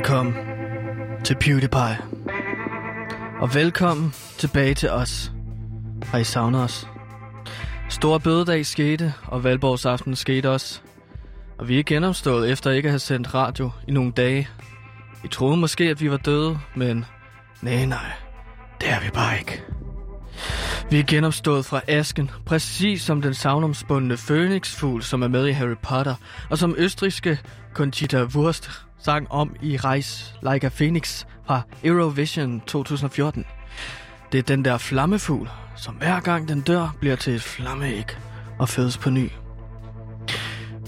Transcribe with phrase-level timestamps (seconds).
[0.00, 0.34] Velkommen
[1.24, 1.98] til PewDiePie.
[3.40, 5.32] Og velkommen tilbage til os.
[6.02, 6.88] Har I savnet os?
[7.88, 10.80] Stor bødedag skete, og valgborgsaften skete også.
[11.58, 14.48] Og vi er genopstået efter ikke at have sendt radio i nogle dage.
[15.22, 17.04] Vi troede måske, at vi var døde, men
[17.62, 18.12] nej, nej,
[18.80, 19.62] det er vi bare ikke.
[20.90, 25.76] Vi er genopstået fra asken, præcis som den savnomspundne Phoenixfugl, som er med i Harry
[25.82, 26.14] Potter,
[26.50, 27.38] og som østriske
[27.74, 28.70] Conchita Wurst
[29.04, 33.44] sang om i Reis Like a Phoenix fra Eurovision 2014.
[34.32, 38.06] Det er den der flammefugl, som hver gang den dør, bliver til et flammeæg
[38.58, 39.30] og fødes på ny.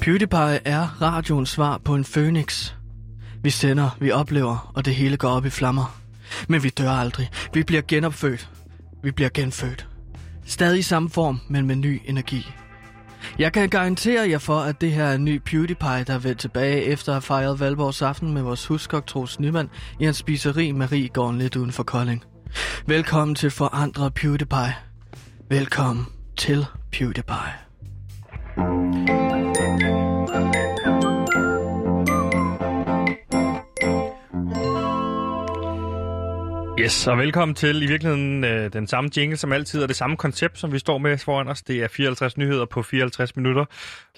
[0.00, 2.74] PewDiePie er radioens svar på en phoenix.
[3.42, 5.98] Vi sender, vi oplever, og det hele går op i flammer.
[6.48, 7.30] Men vi dør aldrig.
[7.54, 8.50] Vi bliver genopfødt.
[9.02, 9.88] Vi bliver genfødt.
[10.46, 12.46] Stadig i samme form, men med ny energi.
[13.38, 16.40] Jeg kan garantere jer for, at det her er en ny PewDiePie, der er vendt
[16.40, 19.70] tilbage efter at have fejret Valborgs aften med vores huskok Troels Nyman
[20.00, 22.24] i hans spiseri Marie gården lidt uden for Kolding.
[22.86, 24.74] Velkommen til Forandret PewDiePie.
[25.48, 26.06] Velkommen
[26.36, 27.52] til PewDiePie.
[36.80, 40.16] Yes, og velkommen til i virkeligheden øh, den samme jingle som altid, og det samme
[40.16, 41.62] koncept, som vi står med foran os.
[41.62, 43.64] Det er 54 nyheder på 54 minutter.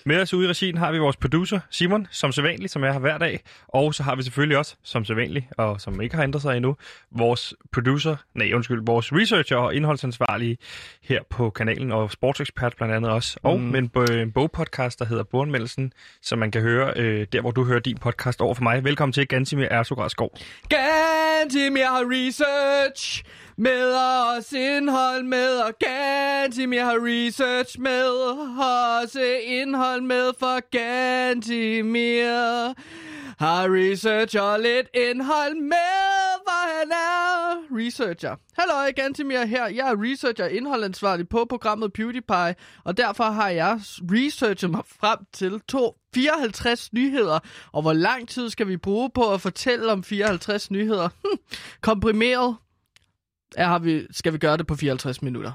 [0.07, 2.99] Med os ude i regien har vi vores producer, Simon, som sædvanligt, som er her
[2.99, 3.41] hver dag.
[3.69, 6.77] Og så har vi selvfølgelig også, som sædvanligt, og som ikke har ændret sig endnu,
[7.11, 10.59] vores producer, nej undskyld, vores researcher og indholdsansvarlige
[11.03, 13.37] her på kanalen, og sportsekspert blandt andet også.
[13.43, 13.67] Og Mm.
[13.67, 17.51] med en, bo- en bogpodcast, der hedder Bogenmeldelsen, som man kan høre øh, der, hvor
[17.51, 18.85] du hører din podcast over for mig.
[18.85, 20.37] Velkommen til Gansimir Ersogras Skov.
[20.69, 23.25] Gantimir har research research
[23.57, 28.09] med os indhold med, og Gantimir har research med,
[28.89, 32.25] også indhold med, for Gantimir
[33.39, 38.37] har research og lidt indhold med, hvor han er researcher.
[38.59, 39.67] Hallo, mig her.
[39.67, 43.81] Jeg er researcher og indholdansvarlig på programmet PewDiePie, og derfor har jeg
[44.13, 47.39] researchet mig frem til to 54 nyheder.
[47.73, 51.09] Og hvor lang tid skal vi bruge på at fortælle om 54 nyheder?
[51.25, 51.39] Hm,
[51.81, 52.57] komprimeret
[53.57, 55.53] er, har vi, skal vi gøre det på 54 minutter.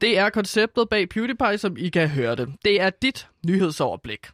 [0.00, 2.48] Det er konceptet bag PewDiePie, som I kan høre det.
[2.64, 4.26] Det er dit nyhedsoverblik.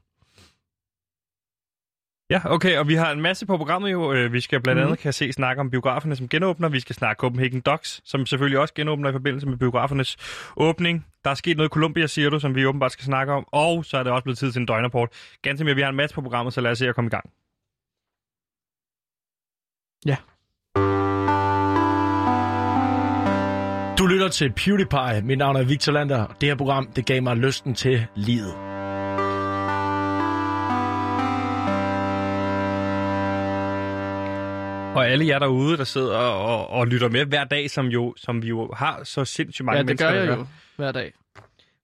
[2.31, 4.13] Ja, okay, og vi har en masse på programmet jo.
[4.13, 4.97] Øh, Vi skal blandt andet, Mhm.
[4.97, 6.69] kan jeg se, snakke om biograferne, som genåbner.
[6.69, 10.17] Vi skal snakke Copenhagen Docs, som selvfølgelig også genåbner i forbindelse med biografernes
[10.57, 11.07] åbning.
[11.25, 13.45] Der er sket noget i Colombia, siger du, som vi åbenbart skal snakke om.
[13.53, 15.09] Og så er det også blevet tid til en døgnrapport.
[15.43, 17.11] Ganske mere, vi har en masse på programmet, så lad os se at komme i
[17.11, 17.31] gang.
[20.07, 20.17] Ja.
[23.99, 25.23] Du lytter til PewDiePie.
[25.23, 26.27] Mit navn er Victor Lander.
[26.41, 28.68] Det her program, det gav mig lysten til livet.
[34.99, 38.43] Og alle jer derude, der sidder og, og lytter med hver dag, som, jo, som
[38.43, 41.13] vi jo har så sindssygt mange ja, det mennesker, gør jeg jo hver dag.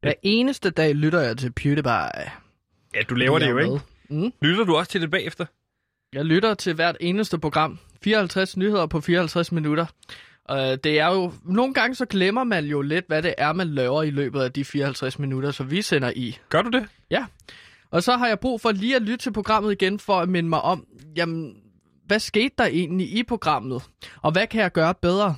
[0.00, 2.30] Hver eneste dag lytter jeg til PewDiePie.
[2.94, 3.80] Ja, du laver det jo, ikke?
[4.10, 4.32] Mm.
[4.42, 5.46] Lytter du også til det bagefter?
[6.12, 7.78] Jeg lytter til hvert eneste program.
[8.02, 9.86] 54 nyheder på 54 minutter.
[10.52, 11.32] Uh, det er jo...
[11.44, 14.52] Nogle gange så glemmer man jo lidt, hvad det er, man laver i løbet af
[14.52, 16.38] de 54 minutter, så vi sender i.
[16.48, 16.86] Gør du det?
[17.10, 17.26] Ja.
[17.90, 20.48] Og så har jeg brug for lige at lytte til programmet igen, for at minde
[20.48, 20.86] mig om,
[21.16, 21.56] jamen,
[22.06, 23.82] hvad skete der egentlig i programmet?
[24.22, 25.36] Og hvad kan jeg gøre bedre?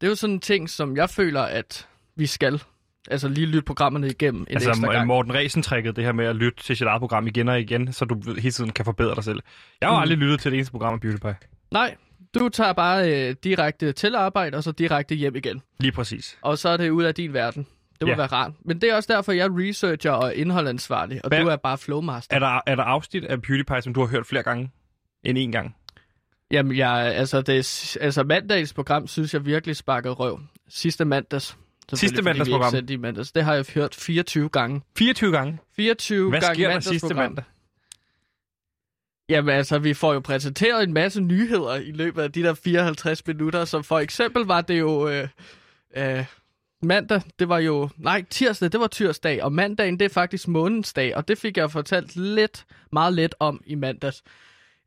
[0.00, 2.62] Det er jo sådan en ting, som jeg føler, at vi skal.
[3.10, 5.06] Altså lige lytte programmerne igennem en altså ekstra gang.
[5.06, 8.04] Morten Ræsen-trækket, det her med at lytte til sit eget program igen og igen, så
[8.04, 9.40] du hele tiden kan forbedre dig selv.
[9.80, 10.02] Jeg har mm.
[10.02, 11.36] Aldrig lyttet til det eneste program af PewDiePie.
[11.72, 11.94] Nej,
[12.34, 15.62] du tager bare øh, direkte til arbejde, og så direkte hjem igen.
[15.80, 16.38] Lige præcis.
[16.42, 17.66] Og så er det ud af din verden.
[18.00, 18.16] Det må ja.
[18.16, 18.52] være rart.
[18.64, 21.78] Men det er også derfor, jeg er researcher og indholdansvarlig, og Hvad- du er bare
[21.78, 22.36] flowmaster.
[22.36, 24.70] Er der, er der afsnit af PewDiePie, som du har hørt flere gange
[25.24, 25.76] end én gang?
[26.50, 30.40] Jamen, jeg, altså, det, altså mandagens program synes jeg virkelig sparkede røv.
[30.68, 31.56] Sidste mandags.
[31.92, 32.74] Sidste mandags program.
[32.88, 33.32] i mandags.
[33.32, 34.80] Det har jeg hørt 24 gange.
[34.98, 35.58] 24 gange?
[35.76, 37.16] 24 Hvad gange sker der sidste program.
[37.16, 37.44] mandag?
[39.28, 43.26] Jamen altså, vi får jo præsenteret en masse nyheder i løbet af de der 54
[43.26, 43.64] minutter.
[43.64, 45.28] Så for eksempel var det jo øh,
[45.96, 46.24] øh,
[46.82, 50.92] mandag, det var jo, nej, tirsdag, det var tirsdag, og mandagen, det er faktisk månedens
[50.92, 54.22] dag, og det fik jeg fortalt lidt, meget lidt om i mandags.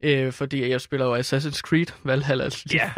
[0.04, 2.50] Øh, fordi jeg spiller jo Assassin's Creed Valhalla.
[2.74, 2.92] Ja.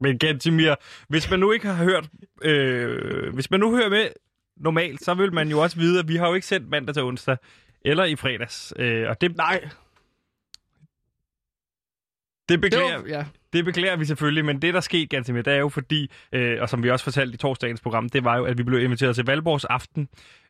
[0.00, 0.74] Men Gantimir,
[1.08, 2.08] hvis man nu ikke har hørt,
[2.42, 4.08] øh, hvis man nu hører med
[4.56, 7.02] normalt, så vil man jo også vide, at vi har jo ikke sendt mandag til
[7.02, 7.36] onsdag,
[7.84, 8.72] eller i fredags.
[8.78, 9.70] Øh, og det, Nej, det
[12.48, 13.24] det beklager, var, ja.
[13.56, 16.58] Det beklager vi selvfølgelig, men det, der skete ganske med, det er jo fordi, øh,
[16.60, 19.14] og som vi også fortalte i torsdagens program, det var jo, at vi blev inviteret
[19.14, 20.08] til Valborgs aften,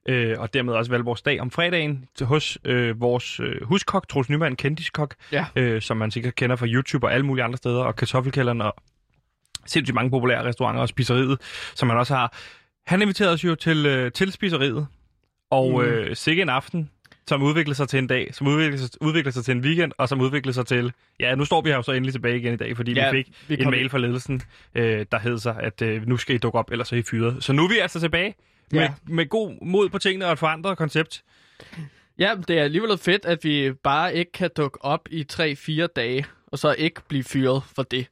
[0.09, 4.29] øh, og dermed også Valborgs dag om fredagen, til hos øh, vores øh, huskok, Troels
[4.29, 5.47] Nyman, kendiskok, Ja.
[5.57, 8.75] øh, som man sikkert kender fra YouTube og alle mulige andre steder, og kartoffelkælderen og
[9.67, 11.39] sindssygt mange populære restauranter og spiseriet,
[11.75, 12.37] som man også har.
[12.87, 14.87] Han inviterede os jo til, øh, til spiseriet,
[15.51, 15.81] og mm.
[15.81, 16.91] øh, sikke en aften,
[17.29, 20.09] som udviklede sig til en dag, som udviklede sig, udviklede sig til en weekend, og
[20.09, 20.93] som udviklede sig til...
[21.21, 23.17] Ja, nu står vi her jo så endelig tilbage igen i dag, fordi Ja, vi
[23.49, 24.43] fik vi en mail fra ledelsen,
[24.75, 27.45] øh, der hed sig, at øh, nu skal I dukke op, ellers er I fyret.
[27.45, 28.35] Så nu er vi altså tilbage
[28.73, 28.93] med, Ja.
[29.09, 31.23] med god mod på tingene og et forandret koncept.
[32.19, 36.25] Ja, det er alligevel fedt, at vi bare ikke kan dukke op i 3-4 dage,
[36.47, 38.07] og så ikke blive fyret for det.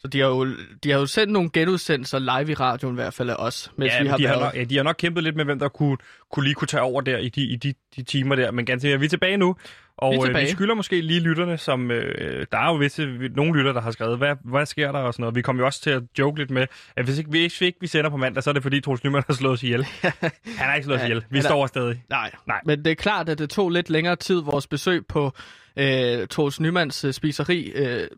[0.00, 0.46] Så de har jo,
[0.84, 3.92] de har jo sendt nogle genudsendelser live i radioen i hvert fald af os, mens
[3.92, 4.44] Ja, vi har de, har været...
[4.44, 5.96] nok, ja, de har nok kæmpet lidt med, hvem der kunne,
[6.32, 8.50] kunne lige kunne tage over der i de, i de, de timer der.
[8.50, 9.56] Men ganske, vi er tilbage nu,
[9.96, 10.44] og Vi er vi, øh, tilbage.
[10.46, 13.90] vi skylder måske lige lytterne, som øh, der er jo visse, nogle lytter, der har
[13.90, 15.34] skrevet, hvad, hvad sker der og sådan noget.
[15.34, 16.66] Vi kom jo også til at joke lidt med,
[16.96, 19.22] at hvis ikke, hvis ikke vi sender på mandag, så er det fordi Troels Nyman
[19.26, 19.84] har slået os ihjel.
[20.02, 20.20] Han
[20.58, 21.24] har ikke slået os Ja, ihjel.
[21.30, 22.02] Vi står stadig.
[22.10, 22.60] Nej, Nej.
[22.66, 25.32] men det er klart, at det tog lidt længere tid, vores besøg på
[25.76, 28.08] øh, Troels Nymands øh, spiseri, øh,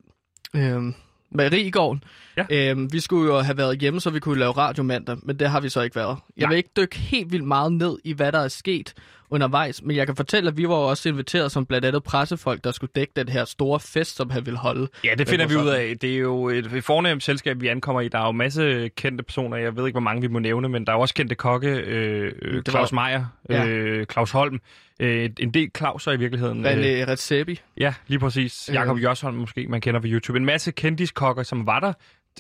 [0.57, 0.83] øh,
[1.31, 2.05] Marigården.
[2.37, 2.73] Ja.
[2.75, 5.51] Øh, vi skulle jo have været hjemme, så vi kunne lave radio mandag, men det
[5.51, 6.17] har vi så ikke været.
[6.37, 6.49] Jeg Nej.
[6.49, 8.95] vil ikke dykke helt vildt meget ned i, hvad der er sket
[9.31, 12.73] undervejs, men jeg kan fortælle, at vi var også inviteret som blandt andet pressefolk, der
[12.73, 14.89] skulle dække den her store fest, som han ville holde.
[15.05, 15.97] Ja, det finder vi ud af.
[16.01, 18.09] Det er jo et, fornemt selskab, vi ankommer i.
[18.09, 19.57] Der er jo masse kendte personer.
[19.57, 21.69] Jeg ved ikke, hvor mange vi må nævne, men der er jo også kendte kokke.
[21.69, 23.67] Øh, øh, var- Claus Meier, Ja.
[23.67, 24.61] øh, Claus Holm.
[25.01, 26.67] Øh, en del Clauser i virkeligheden.
[26.67, 27.61] Øh, René Redzepi.
[27.77, 28.69] Ja, lige præcis.
[28.69, 28.75] Øh.
[28.75, 30.39] Jakob Jørsholm måske, man kender på YouTube.
[30.39, 31.93] En masse kendiskokker, som var der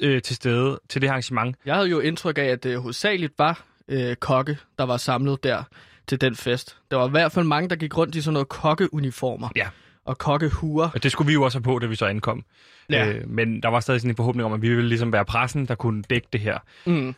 [0.02, 1.56] øh, til stede til det arrangement.
[1.66, 5.62] Jeg havde jo indtryk af, at det hovedsageligt var øh, kokke, der var samlet der
[6.10, 6.76] til den fest.
[6.90, 9.48] Der var i hvert fald mange, der gik rundt i sådan noget kokkeuniformer.
[9.56, 9.68] Ja.
[10.04, 10.88] Og kokkehuer.
[10.94, 12.44] Og det skulle vi jo også have på, da vi så ankom.
[12.90, 13.08] Ja.
[13.12, 15.66] Øh, men der var stadig sådan en forhåbning om, at vi ville ligesom være pressen,
[15.66, 16.58] der kunne dække det her.
[16.86, 17.14] Mm.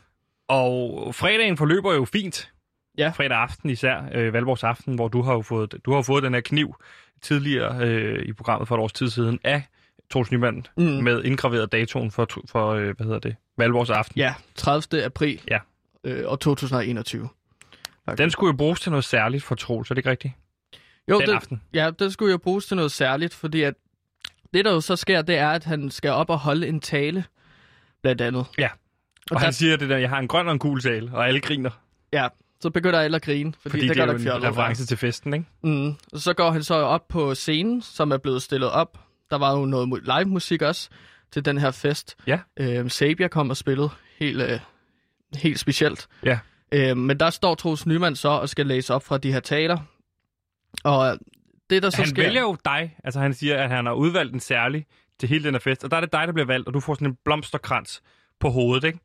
[0.49, 2.51] Og fredagen forløber jo fint.
[2.99, 3.09] Ja.
[3.17, 6.35] Fredag aften især, øh, Valborgs aften, hvor du har jo fået, du har fået den
[6.35, 6.75] her kniv
[7.23, 9.63] tidligere øh, i programmet for et års tid siden af
[10.11, 10.83] Troels Nyman Mm.
[10.85, 14.19] med indgraveret datoen for, for øh, hvad hedder det, Valborgs aften.
[14.19, 15.05] Ja, 30.
[15.05, 15.59] april Ja.
[16.05, 17.29] øh, år 2021.
[18.19, 20.35] Den skulle jo bruges til noget særligt for Troels, er det ikke rigtigt?
[21.09, 21.63] Jo, den det, aften.
[21.75, 23.75] ja, den skulle jo bruges til noget særligt, fordi at
[24.55, 27.25] det, der jo så sker, det er, at han skal op og holde en tale,
[28.03, 28.47] blandt andet.
[28.59, 28.69] Ja.
[29.31, 31.11] Og, Og han der, siger det der, jeg har en grøn og en gul tale,
[31.15, 31.71] og alle griner,
[32.13, 32.29] ja,
[32.61, 34.49] så begynder alle at grine, fordi, fordi det, det, er jo en fjollet.
[34.49, 35.47] reference til festen, ikke?
[35.63, 35.89] Mm.
[36.13, 38.99] Og så går han så op på scenen, som er blevet stillet op.
[39.31, 40.89] Der var jo noget mu- live-musik også
[41.33, 42.17] til den her fest.
[42.27, 42.39] Ja.
[42.57, 43.89] Øhm, Sabia kom og spillede
[44.19, 44.61] helt, øh,
[45.37, 46.07] helt specielt.
[46.25, 46.39] Ja.
[46.73, 49.79] Øhm, men der står Troels Nyman så og skal læse op fra de her taler.
[50.85, 51.19] Og
[51.71, 52.23] det, der så han sker...
[52.23, 54.87] vælger jo dig, altså han siger, at han har udvalgt en særlig
[55.21, 56.81] til hele den her fest, og der er det dig, der bliver valgt, og du
[56.81, 58.03] får sådan en blomsterkrans
[58.41, 58.99] på hovedet, ikke?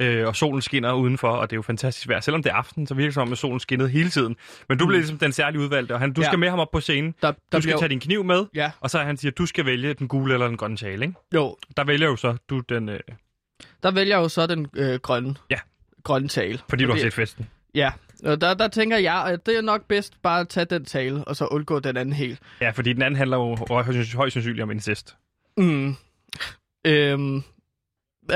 [0.00, 2.20] Øh, og solen skinner udenfor, og det er jo fantastisk vejr.
[2.20, 4.36] Selvom det er aften, så virker det som om, at solen skinnede hele tiden.
[4.68, 4.88] Men du Mm.
[4.88, 6.26] bliver ligesom den særlige udvalgte, og han, du Ja.
[6.26, 7.14] skal med ham op på scenen.
[7.22, 7.78] der, der Du skal bliver...
[7.78, 10.34] tage din kniv med, Ja, og så han siger, at du skal vælge den gule
[10.34, 11.18] eller den grønne tale, ikke?
[11.34, 11.56] jo.
[11.76, 13.00] Der vælger jo så du den, øh,
[13.82, 15.58] Der vælger jo så den øh, grønne, Ja.
[16.06, 16.58] Grønne tale.
[16.68, 17.46] fordi du har set festen.
[17.74, 17.92] Ja,
[18.24, 21.24] og der, der tænker jeg, at det er nok bedst bare at tage den tale,
[21.24, 22.38] og så undgå den anden helt.
[22.60, 23.56] Ja, fordi den anden handler jo
[24.16, 25.16] højst sandsynligt om incest.
[25.56, 25.96] Mm.
[26.86, 27.42] Øhm,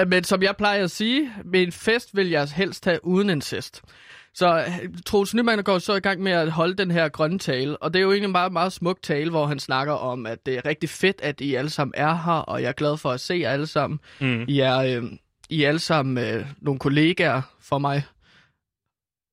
[0.06, 3.82] men som jeg plejer at sige, med en fest vil jeg helst have uden incest.
[4.34, 4.64] Så
[5.06, 8.00] Troels Nyman går så i gang med at holde den her grønne tale, og det
[8.00, 10.64] er jo egentlig en meget, meget smuk tale, hvor han snakker om, at det er
[10.64, 13.34] rigtig fedt, at I alle sammen er her, og jeg er glad for at se
[13.34, 14.00] jer alle sammen.
[14.20, 14.44] Mm.
[14.48, 15.02] I er, øh,
[15.50, 18.02] I er alle sammen øh, nogle kollegaer for mig,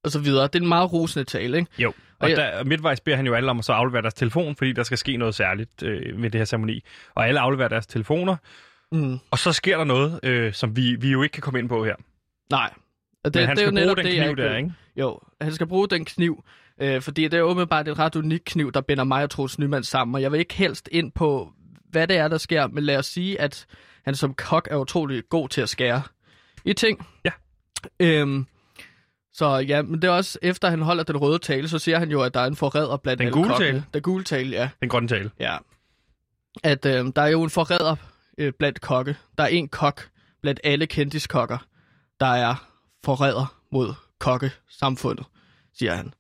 [0.04, 0.44] og så videre.
[0.44, 1.72] Det er en meget rosende tale, ikke?
[1.80, 4.14] Jo, og, Og jeg- der, midtvejs beder han jo alle om at så aflevere deres
[4.14, 6.84] telefon, fordi der skal ske noget særligt øh, ved det her ceremoni.
[7.16, 8.36] Og alle afleverer deres telefoner,
[8.92, 9.18] Mm.
[9.32, 11.86] og så sker der noget, øh, som vi, vi jo ikke kan komme ind på
[11.86, 11.96] her.
[12.52, 12.74] Nej.
[13.24, 14.74] Og Det, Men han det er skal jo bruge den det, kniv der, ikke?
[14.96, 16.44] Jo, han skal bruge den kniv,
[16.82, 19.84] øh, fordi det er åbenbart et ret unik kniv, der binder mig og Troels Nyman
[19.84, 21.52] sammen, og jeg vil ikke helst ind på,
[21.90, 23.66] hvad det er, der sker, men lad os sige, at
[24.08, 26.02] han som kok er utrolig god til at skære
[26.66, 27.08] i ting.
[27.26, 27.32] Ja.
[28.00, 28.46] Øhm,
[29.34, 32.12] så ja, men det er også, efter han holder den røde tale, så siger han
[32.12, 33.70] jo, at der er en forræder blandt Den alle gule kokkene.
[33.70, 33.84] tale?
[33.94, 34.70] Den gule tale, ja.
[34.82, 35.32] Den grønne tale.
[35.40, 35.58] Ja.
[36.64, 37.96] At øh, der er jo en forræder
[38.38, 39.16] øh, blandt kokke.
[39.38, 40.10] Der er en kok
[40.42, 41.58] blandt alle kendiskokker,
[42.20, 42.56] der er
[43.06, 45.26] forræder mod kokkesamfundet,
[45.78, 46.14] siger han.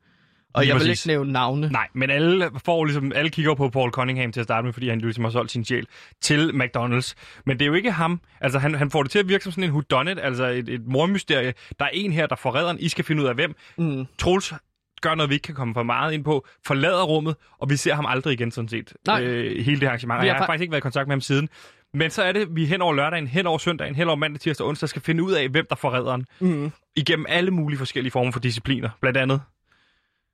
[0.57, 1.05] Og Lige jeg vil præcis.
[1.05, 1.69] ikke nævne navne.
[1.69, 4.89] Nej, men alle, får ligesom, alle kigger på Paul Cunningham til at starte med, fordi
[4.89, 5.87] han ligesom har solgt sin sjæl
[6.21, 7.13] til McDonald's.
[7.45, 8.21] Men det er jo ikke ham.
[8.41, 10.81] Altså, han, han får det til at virke som sådan en whodunit, altså et, et
[10.87, 11.53] mormysterie.
[11.79, 12.75] Der er en her, der forræder.
[12.79, 13.55] I skal finde ud af, hvem.
[13.77, 14.05] Mm.
[14.17, 14.53] Troels
[15.01, 17.95] gør noget, vi ikke kan komme for meget ind på, forlader rummet, og vi ser
[17.95, 18.93] ham aldrig igen sådan set.
[19.07, 19.23] Nej.
[19.23, 20.23] Øh, hele det arrangement.
[20.25, 21.49] Jeg har har fa- faktisk ikke været i kontakt med ham siden.
[21.93, 24.63] Men så er det, vi hen over lørdagen, hen over søndagen, hen over mandag, tirsdag
[24.63, 26.25] og onsdag skal finde ud af, hvem der får redderen.
[26.39, 26.71] Mm.
[26.95, 28.89] Igennem alle mulige forskellige former for discipliner.
[29.01, 29.41] Blandt andet.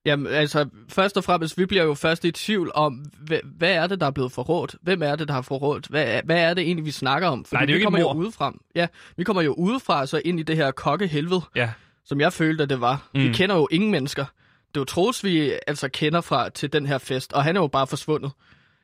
[0.05, 3.87] Jamen, altså, først og fremmest, vi bliver jo først i tvivl om, hvad, hvad er
[3.87, 4.75] det, der er blevet forrådt?
[4.81, 5.87] Hvem er det, der har forrådt?
[5.87, 7.45] Hvad, hvad er det egentlig, vi snakker om?
[7.45, 8.53] Fordi Nej, det er jo vi ikke kommer et jo udefra.
[8.75, 11.69] Ja, vi kommer jo udefra så ind i det her kokkehelvede, Ja.
[12.05, 13.07] som jeg følte, at det var.
[13.13, 13.19] Mm.
[13.21, 14.25] Vi kender jo ingen mennesker.
[14.67, 17.61] Det er jo Troels, vi altså kender fra til den her fest, og han er
[17.61, 18.31] jo bare forsvundet,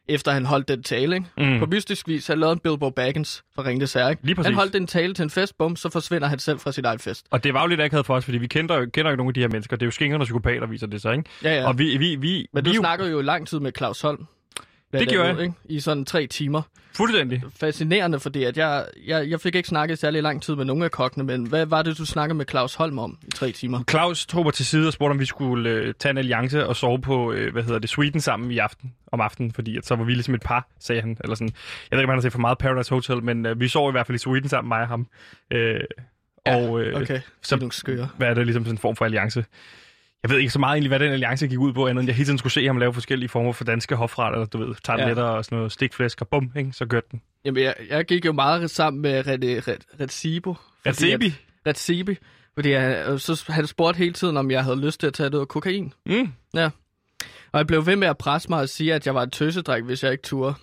[0.10, 1.54] efter han holdt den tale, ikke?
[1.54, 1.60] Mm.
[1.60, 4.26] På mystisk vis, han lavede en Bilbo Baggins fra Herre, ikke?
[4.26, 4.48] Lige præcis.
[4.48, 7.00] Han holdt en tale til en fest, bum, så forsvinder han selv fra sin egen
[7.00, 7.26] fest.
[7.32, 9.30] Og det var jo lidt akavet for os, fordi vi kender jo, kender jo nogen
[9.30, 9.76] af de her mennesker.
[9.76, 11.30] Det er jo skingerne og psykopater, viser det sig, ikke?
[11.44, 11.68] Ja, ja.
[11.68, 14.26] Og vi, vi, vi, Men vi du jo snakkede jo lang tid med Claus Holm.
[14.92, 15.54] Blandt gjorde andet, Ikke?
[15.66, 16.62] I sådan tre timer.
[16.96, 17.44] fuldstændig.
[17.60, 20.92] Fascinerende, fordi at jeg, jeg, jeg fik ikke snakket særlig lang tid med nogen af
[20.92, 23.84] kokkene, men hvad var det, du snakkede med Claus Holm om i tre timer?
[23.90, 26.76] Claus tog mig til side og spurgte, om vi skulle øh, tage en alliance og
[26.76, 29.96] sove på, øh, hvad hedder det, Sweden sammen i aften, om aftenen, fordi at så
[29.96, 31.18] var vi ligesom et par, sagde han.
[31.24, 31.54] Eller sådan.
[31.92, 33.90] Jeg ved ikke, om han har set for meget Paradise Hotel, men øh, vi sov
[33.90, 35.08] i hvert fald i Sweden sammen, mig og ham.
[35.52, 35.80] Øh,
[36.46, 37.56] og øh, Okay, så- så...
[37.56, 38.10] nogle skøre.
[38.18, 39.46] hvad er det ligesom sådan en form for alliance?
[40.24, 42.16] Jeg ved ikke så meget egentlig, hvad den alliance gik ud på, andet end jeg
[42.16, 45.30] hele tiden skulle se ham lave forskellige former for danske hofretter, du ved, tarteletter ja.
[45.30, 46.72] og sådan noget stikflæsk, og bum, ikke?
[46.74, 47.22] så gør den.
[47.46, 49.24] Jamen, jeg, jeg gik jo meget sammen med
[50.00, 50.56] Retsibo.
[50.86, 52.18] at- Retsibi.
[52.56, 55.30] Fordi han, øh, så, han spurgte hele tiden, om jeg havde lyst til at tage
[55.30, 55.94] noget kokain.
[56.06, 56.32] Mm.
[57.52, 59.86] Og jeg blev ved med at presse mig og sige, at jeg var en tøsedreng,
[59.86, 60.54] hvis jeg ikke turde.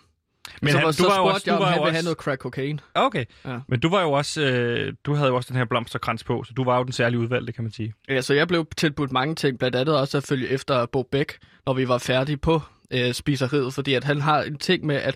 [0.63, 2.05] Men så, han, så du var jo også, jeg, du var han ville have også,
[2.07, 2.81] noget crack kokain.
[2.95, 3.59] Okay, Ja.
[3.69, 6.53] men du var jo også, øh, du havde jo også den her blomsterkrans på, så
[6.53, 7.93] du var jo den særlige udvalgte, kan man sige.
[8.09, 11.33] Ja, så jeg blev tilbudt mange ting, blandt andet også at følge efter Bo Bæk,
[11.67, 12.61] når vi var færdige på
[12.91, 15.15] øh, spiseriet, fordi at han har en ting med, at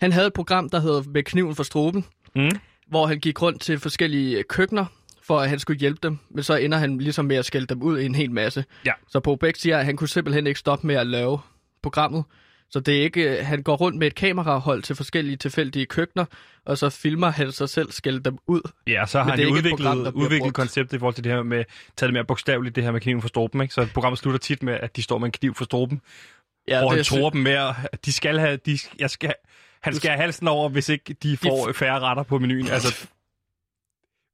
[0.00, 2.04] han havde et program, der hedder Med kniven for struben,
[2.36, 2.50] Mm.
[2.88, 4.84] hvor han gik rundt til forskellige køkkener,
[5.22, 7.82] for at han skulle hjælpe dem, men så ender han ligesom med at skælde dem
[7.82, 8.64] ud i en hel masse.
[8.86, 8.92] Ja.
[9.08, 11.38] Så Bo Bæk siger, at han kunne simpelthen ikke stoppe med at lave
[11.82, 12.24] programmet,
[12.70, 16.24] så det er ikke, øh, han går rundt med et kamerahold til forskellige tilfældige køkkener,
[16.66, 18.60] og så filmer han sig selv skælde dem ud.
[18.86, 21.64] Ja, så har han udviklet, program, udviklet konceptet i forhold til det her med,
[21.96, 23.74] taget det mere bogstaveligt, det her med kniven for struben, ikke?
[23.74, 26.00] Så programmet slutter tit med, at de står med en kniv for struben,
[26.68, 27.52] Ja, hvor han er sy- tror dem med,
[27.92, 29.32] at de skal have, de, jeg skal,
[29.82, 32.68] han skal have halsen over, hvis ikke de får færre retter på menuen.
[32.68, 33.06] Altså,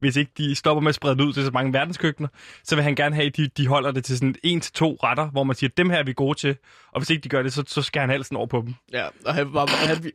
[0.01, 2.29] hvis ikke de stopper med at sprede det ud til så mange verdenskøkkener,
[2.65, 4.99] så vil han gerne have, at de, de holder det til sådan en til to
[5.03, 6.57] retter, hvor man siger, dem her er vi gode til,
[6.93, 8.75] og hvis ikke de gør det, så, så skal han halsen over på dem.
[8.93, 9.87] Ja, og han var...
[9.87, 10.13] Han,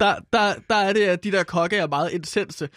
[0.00, 2.68] der, der, der er det, at de der kokke er meget intense.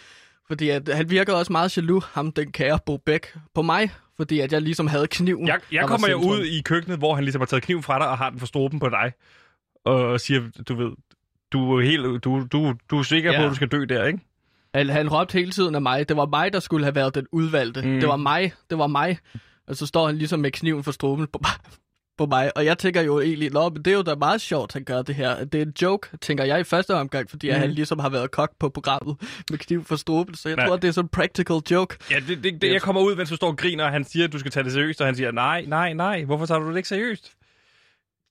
[0.48, 3.92] Fordi at han virker også meget jaloux, ham den kære Bo Bæk, på mig.
[4.18, 5.48] Fordi at jeg ligesom havde kniven.
[5.48, 8.08] Jeg, jeg kommer jo ud i køkkenet, hvor han ligesom har taget kniven fra dig
[8.08, 9.12] og har den for struben på dig,
[9.86, 10.92] og siger, du ved,
[11.54, 13.38] du er, helt, du, du, du er sikker ja.
[13.40, 14.20] på, at du skal dø der, ikke?
[14.76, 16.10] Han, han råbte hele tiden af mig.
[16.10, 17.82] Det var mig, der skulle have været den udvalgte.
[17.82, 18.00] Mm.
[18.00, 18.54] Det var mig.
[18.70, 19.18] Det var mig.
[19.68, 21.40] Og så står han ligesom med kniven for struben på,
[22.18, 22.58] på mig.
[22.58, 25.02] Og jeg tænker jo egentlig, Nå, men det er jo da meget sjovt, han gør
[25.02, 25.44] det her.
[25.46, 27.56] Det er en joke, tænker jeg i første omgang, fordi mm.
[27.56, 29.16] Han ligesom har været kok på programmet
[29.50, 30.36] med kniv for struben.
[30.36, 30.68] Så jeg Nej.
[30.68, 31.98] tror, det er sådan en practical joke.
[32.12, 34.26] Ja, det, det, det, jeg kommer ud, mens du står og griner, og han siger,
[34.28, 36.70] at du skal tage det seriøst, og han siger, nej, nej, nej, hvorfor tager du
[36.70, 37.32] det ikke seriøst?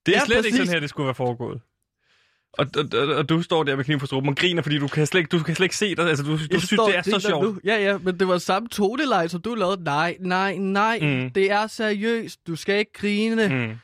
[0.06, 0.56] Det er Ja, slet ikke præcis.
[0.58, 1.60] sådan her, det skulle være foregået.
[2.52, 4.88] Og, og, og, og du står der med kniven for struben og griner, fordi du
[4.88, 6.08] kan slet ikke, du kan slet ikke se dig.
[6.08, 7.44] Altså, du, du Jeg synes, det er så sjovt.
[7.44, 7.60] Nu.
[7.64, 9.84] Ja, ja, men det var samme toneleje, som du lavede.
[9.84, 10.98] Nej, nej, nej.
[11.02, 11.30] Mm.
[11.30, 12.46] Det er seriøst.
[12.46, 13.48] Du skal ikke grine.
[13.48, 13.78] Mm.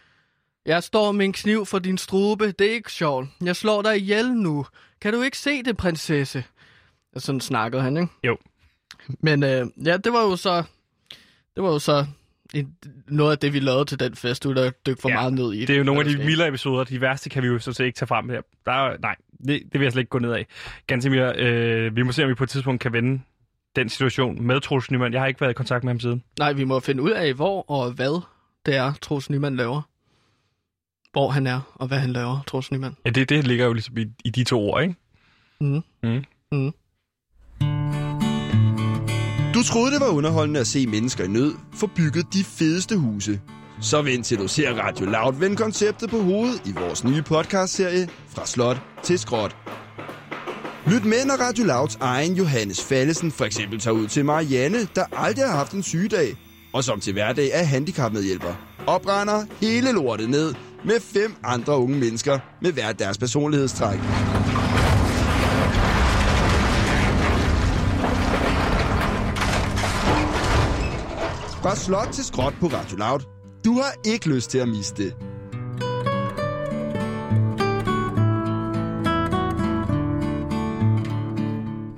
[0.66, 2.52] Jeg står med en kniv for din strube.
[2.52, 3.28] Det er ikke sjovt.
[3.44, 4.66] Jeg slår dig ihjel nu.
[5.00, 6.44] Kan du ikke se det, prinsesse?
[7.14, 8.08] Og sådan snakkede han, ikke?
[8.24, 8.36] Jo.
[9.20, 10.62] Men øh, ja, det var jo så...
[11.54, 12.06] Det var jo så
[13.08, 15.52] noget af det, vi lavede til den fest, uden at dykke for Ja, meget ned
[15.52, 16.84] i Det er jo nogle af de mildere episoder.
[16.84, 18.40] De værste kan vi jo så set ikke tage frem her.
[18.66, 20.46] Der er, nej, det, det vil jeg slet ikke gå ned af.
[20.86, 23.20] Gansimir, øh, vi må se, om vi på et tidspunkt kan vende
[23.76, 25.12] den situation med Troels Nyman.
[25.12, 26.22] Jeg har ikke været i kontakt med ham siden.
[26.38, 28.22] Nej, vi må finde ud af, hvor og hvad
[28.66, 29.82] det er, Troels Nyman laver.
[31.12, 32.96] Hvor han er, og hvad han laver, Troels Nyman.
[33.04, 34.94] Ja, det, det ligger jo ligesom i, i de to ord, ikke?
[35.60, 35.82] Mm.
[36.02, 36.24] Mm.
[36.52, 36.72] Mm.
[39.56, 43.40] Du troede, det var underholdende at se mennesker i nød få bygget de fedeste huse.
[43.80, 48.08] Så vent til du ser Radio Loud vende konceptet på hovedet i vores nye podcastserie
[48.28, 49.56] Fra Slot til Skråt.
[50.86, 55.04] Lyt med, når Radio Louds egen Johannes Fallesen for eksempel tager ud til Marianne, der
[55.12, 56.36] aldrig har haft en sygedag,
[56.72, 58.54] og som til hverdag er handicapmedhjælper,
[58.86, 63.98] og brænder hele lortet ned med fem andre unge mennesker med hver deres personlighedstræk.
[71.66, 73.20] Fra slot til skråt på Radio Loud.
[73.64, 75.12] Du har ikke lyst til at miste det.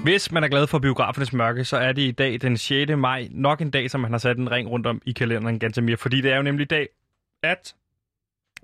[0.02, 2.92] Hvis man er glad for biografernes mørke, så er det i dag den 6.
[2.96, 5.82] maj nok en dag, som man har sat en ring rundt om i kalenderen ganske
[5.82, 5.96] mere.
[5.96, 6.88] Fordi det er jo nemlig i dag,
[7.42, 7.74] at...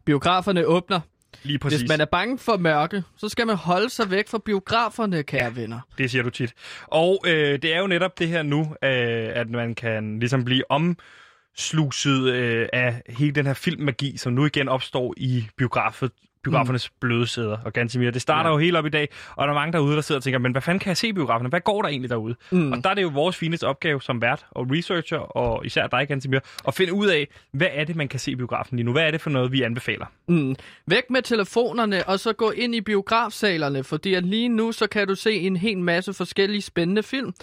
[0.05, 1.01] Biograferne åbner.
[1.45, 1.81] Lige præcis.
[1.81, 5.45] Hvis man er bange for mørke, så skal man holde sig væk fra biograferne, kære
[5.45, 5.51] ja.
[5.51, 5.81] venner.
[5.99, 6.55] Det siger du tit.
[6.87, 10.71] Og øh, det er jo netop det her nu, øh, at man kan ligesom blive
[10.71, 16.11] omsluset øh, af hele den her filmmagi, som nu igen opstår i biografet,
[16.45, 16.97] biografernes mm.
[17.01, 17.59] bløde sæder.
[17.65, 18.11] Og ganske mere.
[18.11, 18.55] Det starter ja.
[18.55, 20.53] jo helt op i dag, og der er mange derude, der sidder og tænker, men
[20.53, 21.49] hvad fanden kan jeg se i biograferne?
[21.49, 22.35] Hvad går der egentlig derude?
[22.51, 22.73] Mm.
[22.73, 26.09] Og der er det jo vores fineste opgave som vært og researcher, og især dig,
[26.09, 28.87] ganske mere, at finde ud af, hvad er det, man kan se i biografen lige
[28.87, 28.93] nu?
[28.93, 30.07] Hvad er det for noget, vi anbefaler?
[30.29, 30.57] Mm.
[30.87, 35.09] Væk med telefonerne, og så gå ind i biografsalerne, fordi at lige nu, så kan
[35.09, 37.35] du se en hel masse forskellige spændende film.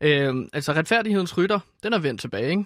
[0.00, 2.64] Øh, altså Retfærdighedens Rytter, den er vendt tilbage, ikke?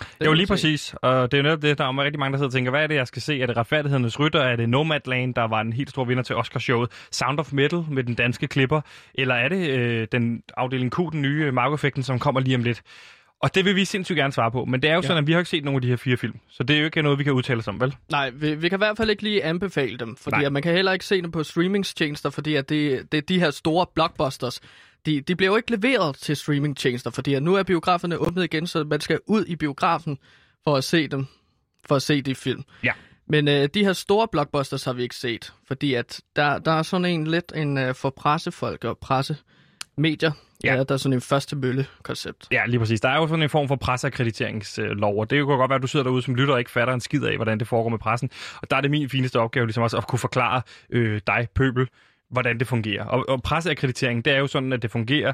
[0.00, 2.38] Det jo lige præcis, og det er jo netop det, der er rigtig mange, der
[2.38, 3.40] sidder og tænker, hvad er det, jeg skal se?
[3.40, 4.40] Er det Retfærdighedernes Rytter?
[4.40, 6.90] Er det Nomadland, der var en helt stor vinder til Oscarshowet?
[7.10, 8.80] Sound of Metal med den danske klipper?
[9.14, 12.82] Eller er det øh, den afdeling Q, den nye Marco-effekten, som kommer lige om lidt?
[13.42, 15.06] Og det vil vi sindssygt gerne svare på, men det er jo ja.
[15.06, 16.80] sådan, at vi har ikke set nogen af de her fire film, så det er
[16.80, 17.94] jo ikke noget, vi kan udtale os om, vel?
[18.10, 20.72] Nej, vi, vi kan i hvert fald ikke lige anbefale dem, fordi at man kan
[20.72, 24.60] heller ikke se dem på streamingstjenester, fordi at det, det er de her store blockbusters,
[25.06, 28.84] de, de bliver jo ikke leveret til streamingtjenester, fordi nu er biograferne åbnet igen, så
[28.84, 30.18] man skal ud i biografen
[30.64, 31.26] for at se dem,
[31.88, 32.62] for at se de film.
[32.84, 32.92] Ja.
[33.28, 36.82] Men øh, de her store blockbusters har vi ikke set, fordi at der, der er
[36.82, 40.32] sådan en lidt en øh, for pressefolk og pressemedier,
[40.64, 40.74] Ja.
[40.74, 42.48] ja, der er sådan en første mølle-koncept.
[42.52, 43.00] Ja, lige præcis.
[43.00, 45.86] Der er jo sådan en form for presseakkrediteringslov, og det kan godt være, at du
[45.86, 48.30] sidder derude som lytter og ikke fatter en skid af, hvordan det foregår med pressen.
[48.62, 51.88] Og der er det min fineste opgave ligesom også at kunne forklare øh, dig, pøbel,
[52.30, 53.04] hvordan det fungerer.
[53.04, 55.32] Og, og presseakkreditering, det er jo sådan, at det fungerer,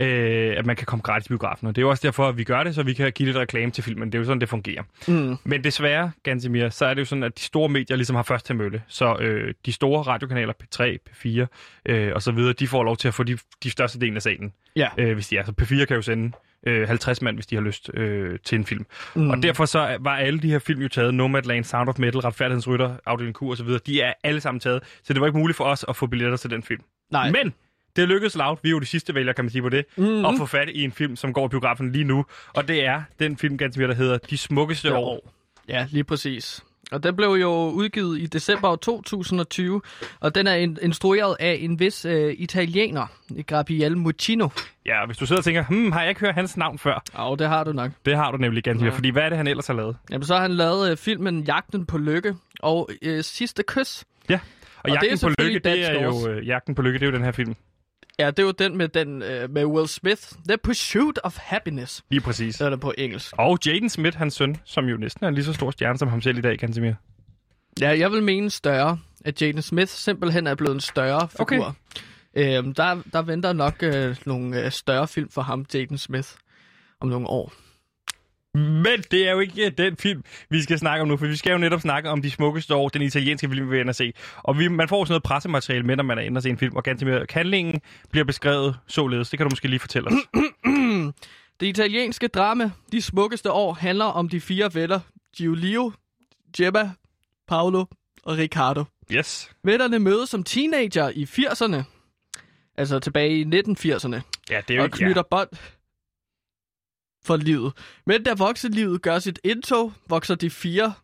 [0.00, 1.66] øh, at man kan komme gratis i biografen.
[1.66, 3.36] Og det er jo også derfor, at vi gør det, så vi kan give lidt
[3.36, 4.12] reklame til filmen.
[4.12, 4.82] Det er jo sådan, det fungerer.
[5.08, 5.36] Mm.
[5.44, 6.12] Men desværre,
[6.50, 8.82] mere, så er det jo sådan, at de store medier ligesom har først til mølle.
[8.88, 11.46] Så øh, de store radiokanaler, P3, P4
[11.86, 14.22] øh, og så videre, de får lov til at få de, de største dele af
[14.22, 14.52] salen.
[14.76, 14.88] Ja.
[14.98, 15.44] Øh, hvis de er.
[15.44, 16.32] Så P4 kan jo sende
[16.66, 18.86] øh, 50 mand, hvis de har lyst øh, til en film.
[19.14, 19.30] Mm.
[19.30, 21.14] Og derfor så var alle de her film jo taget.
[21.14, 23.80] Nomadland, Sound of Metal, Retfærdighedens Rytter, Afdeling Q og så videre.
[23.86, 24.82] De er alle sammen taget.
[25.02, 26.82] Så det var ikke muligt for os at få billetter til den film.
[27.12, 27.30] Nej.
[27.30, 27.54] Men
[27.96, 30.24] det lykkedes loud, vi er jo de sidste vælgere, kan man sige på det, mm-hmm.
[30.24, 32.24] at få fat i en film, som går i biografen lige nu.
[32.54, 34.98] Og det er den film, ganske der hedder De Smukkeste ja.
[34.98, 35.32] År.
[35.68, 36.64] Ja, lige præcis.
[36.92, 39.82] Og den blev jo udgivet i december 2020,
[40.20, 43.06] og den er instrueret af en vis øh, italiener,
[43.46, 44.48] Gabriele Muccino.
[44.86, 47.02] Ja, hvis du sidder og tænker, hmm, har jeg ikke hørt hans navn før?
[47.18, 47.90] Ja, det har du nok.
[48.06, 48.90] Det har du nemlig ganske ja.
[48.90, 49.96] fordi hvad er det, han ellers har lavet?
[50.10, 54.04] Jamen, så har han lavet øh, filmen Jagten på Lykke og øh, Sidste Kys.
[54.30, 54.40] Ja,
[54.76, 57.16] og, og Jagten på Lykke, det er jo, øh, Jagten på Lykke, det er jo
[57.16, 57.56] den her film.
[58.18, 60.22] Ja, det er jo den med, den, uh, med Will Smith.
[60.48, 62.04] The Pursuit of Happiness.
[62.10, 62.56] Lige præcis.
[62.56, 63.34] Det er der på engelsk.
[63.38, 66.08] Og Jaden Smith, hans søn, som jo næsten er en lige så stor stjerne som
[66.08, 66.96] ham selv i dag, kan sige
[67.80, 68.98] Ja, jeg vil mene større.
[69.24, 71.76] At Jaden Smith simpelthen er blevet en større figur.
[72.34, 72.58] Okay.
[72.58, 76.28] Øhm, der, der venter nok øh, nogle øh, større film for ham, Jaden Smith,
[77.00, 77.52] om nogle år.
[78.54, 81.52] Men det er jo ikke den film, vi skal snakke om nu, for vi skal
[81.52, 84.12] jo netop snakke om de smukkeste år, den italienske film, vi vil at se.
[84.36, 86.58] Og vi, man får sådan noget pressemateriale med, når man er inde og se en
[86.58, 89.30] film, og ganske mere handlingen bliver beskrevet således.
[89.30, 90.14] Det kan du måske lige fortælle os.
[91.60, 95.00] det italienske drama, De smukkeste år, handler om de fire venner,
[95.36, 95.92] Giulio,
[96.56, 96.90] Gemma,
[97.48, 97.84] Paolo
[98.24, 98.84] og Riccardo.
[99.12, 99.50] Yes.
[99.64, 101.82] Vennerne mødes som teenager i 80'erne,
[102.76, 104.20] altså tilbage i 1980'erne.
[104.50, 105.36] Ja, det er jo og knytter ja.
[105.36, 105.48] bånd
[107.24, 107.72] for livet.
[108.06, 110.94] Men da voksenlivet gør sit indtog, vokser de fire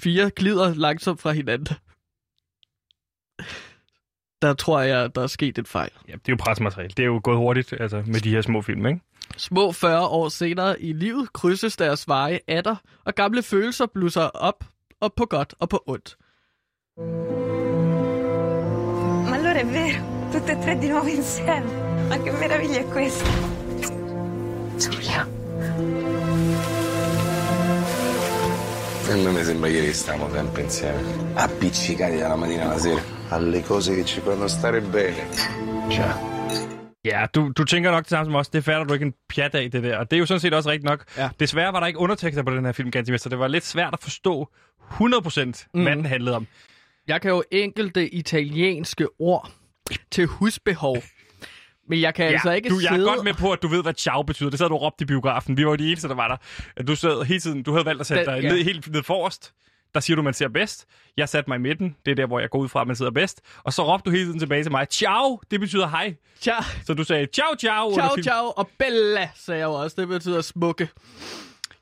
[0.00, 1.76] fire glider langsomt fra hinanden.
[4.42, 5.90] Der tror jeg, der er sket et fejl.
[6.08, 6.90] Ja, det er jo presmateriale.
[6.96, 9.00] Det er jo gået hurtigt altså, med de her små film, ikke?
[9.36, 14.64] Små 40 år senere i livet krydses deres veje atter, og gamle følelser blusser op,
[15.00, 16.16] og på godt og på ondt.
[19.28, 20.00] Ma allora è vero,
[20.32, 21.70] tutte e tre di nuovo insieme.
[22.08, 23.53] Ma che meraviglia è questa?
[24.78, 25.26] Giulia.
[29.10, 31.02] A me mi sembra che stiamo sempre insieme,
[31.34, 35.28] appiccicati dalla mattina alla sera, alle cose che ci fanno stare bene.
[35.88, 36.32] Ciao.
[37.04, 38.48] Ja, du, du tænker nok det samme som os.
[38.48, 39.98] Det fatter du ikke en pjat af, det der.
[39.98, 41.04] Og det er jo sådan set også rigtigt nok.
[41.16, 41.28] Ja.
[41.40, 43.92] Desværre var der ikke undertekster på den her film, ganske så det var lidt svært
[43.92, 44.48] at forstå
[44.90, 45.82] 100% mm.
[45.82, 46.46] hvad den handlede om.
[47.08, 49.50] Jeg kan jo enkelte italienske ord
[50.10, 50.96] til husbehov.
[51.88, 52.92] Men jeg kan ja, altså ikke du, sidde...
[52.92, 54.50] Jeg er godt med på, at du ved, hvad ciao betyder.
[54.50, 55.56] Det sad du råbt i biografen.
[55.56, 56.40] Vi var de eneste, der var
[56.76, 56.82] der.
[56.82, 57.62] Du sad hele tiden...
[57.62, 58.48] Du havde valgt at sætte dig ja.
[58.48, 59.52] ned, helt ned forrest.
[59.94, 60.86] Der siger du, man ser bedst.
[61.16, 61.96] Jeg satte mig i midten.
[62.06, 63.40] Det er der, hvor jeg går ud fra, at man sidder bedst.
[63.64, 64.86] Og så råbte du hele tiden tilbage til mig.
[64.90, 66.14] Ciao, det betyder hej.
[66.40, 66.62] Ciao.
[66.86, 67.92] Så du sagde ciao, ciao.
[67.92, 68.52] Ciao, ciao.
[68.56, 69.96] Og bella, sagde jeg også.
[70.00, 70.88] Det betyder smukke.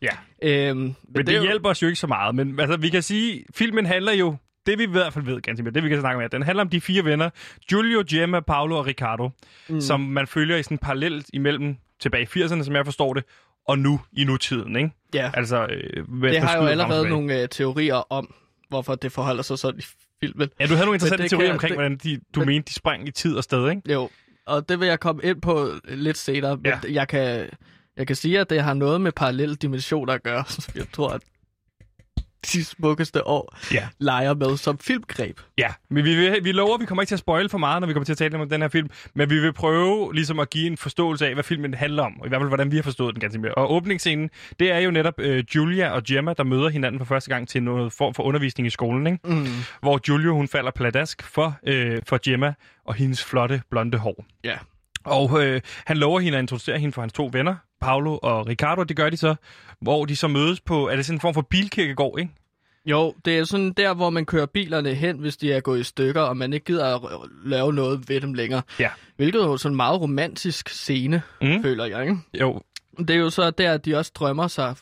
[0.03, 0.09] Ja.
[0.43, 2.35] Øhm, men, men det, det hjælper os jo ikke så meget.
[2.35, 4.37] Men altså, vi kan sige, filmen handler jo
[4.67, 6.69] det vi i hvert fald ved, ganske det vi kan snakke om, den handler om
[6.69, 7.31] de fire venner,
[7.69, 9.31] Giulio, Gemma, Paolo og Riccardo,
[9.69, 9.81] mm.
[9.81, 13.25] som man følger i sådan parallelt imellem tilbage i 80'erne, som jeg forstår det,
[13.69, 14.91] og nu i nutiden, ikke?
[15.15, 15.31] Ja.
[15.35, 18.35] Altså, øh, det har jo allerede nogle øh, teorier om,
[18.69, 19.85] hvorfor det forholder sig sådan i
[20.21, 20.49] filmen.
[20.61, 22.75] Ja, du havde nogle interessante teorier kan- omkring, det- hvordan de, du men- mente, de
[22.75, 23.93] sprang i tid og sted, ikke?
[23.93, 24.11] Jo,
[24.47, 26.79] og det vil jeg komme ind på lidt senere, men Ja.
[26.93, 27.49] jeg, kan,
[27.97, 30.45] jeg kan sige, at det har noget med parallelle dimensioner at gøre,
[30.75, 31.21] jeg tror, at
[32.53, 33.89] de smukkeste år Ja.
[33.99, 35.41] leger med som filmgreb.
[35.59, 37.81] Ja, men vi, vi, vi lover, at vi kommer ikke til at spoile for meget,
[37.81, 40.39] når vi kommer til at tale om den her film, men vi vil prøve ligesom
[40.39, 42.77] at give en forståelse af, hvad filmen handler om, og i hvert fald, hvordan vi
[42.77, 43.55] har forstået den ganske mere.
[43.55, 47.31] Og åbningsscenen, det er jo netop øh, Julia og Gemma, der møder hinanden for første
[47.31, 49.19] gang til noget form for undervisning i skolen, ikke?
[49.25, 49.47] Mm.
[49.81, 54.25] hvor Julia hun falder pladask for, øh, for Gemma og hendes flotte blonde hår.
[54.45, 54.57] Ja.
[55.05, 58.83] Og øh, han lover hende at introducere hende for hans to venner, Paolo og Ricardo,
[58.83, 59.35] det gør de så,
[59.81, 62.33] hvor de så mødes på, er det sådan en form for bilkirkegård, ikke?
[62.87, 65.83] Jo, det er sådan der, hvor man kører bilerne hen, hvis de er gået i
[65.83, 67.01] stykker, og man ikke gider at
[67.45, 68.63] lave noget ved dem længere.
[68.79, 68.89] Ja.
[69.17, 71.63] Hvilket er jo sådan en meget romantisk scene, mm.
[71.63, 72.03] føler jeg.
[72.03, 72.17] Ikke?
[72.41, 72.61] Jo,
[72.99, 74.75] Det er jo så der, at de også drømmer sig,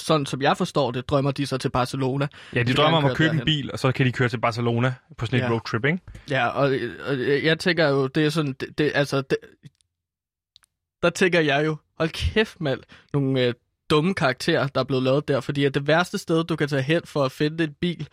[0.00, 2.28] sådan som jeg forstår det, drømmer de sig til Barcelona.
[2.54, 3.44] ja, de vil drømmer om at købe en derhen.
[3.44, 5.50] bil, og så kan de køre til Barcelona på sådan et Ja.
[5.50, 5.98] roadtrip, ikke?
[6.30, 6.72] Ja, og,
[7.06, 9.36] og jeg tænker jo, det er sådan, det, det, altså, det,
[11.02, 12.80] der tænker jeg jo, hold kæft mand,
[13.12, 13.54] nogle øh,
[13.90, 16.82] dumme karakterer, der er blevet lavet der, fordi at det værste sted, du kan tage
[16.82, 18.08] hen for at finde en bil,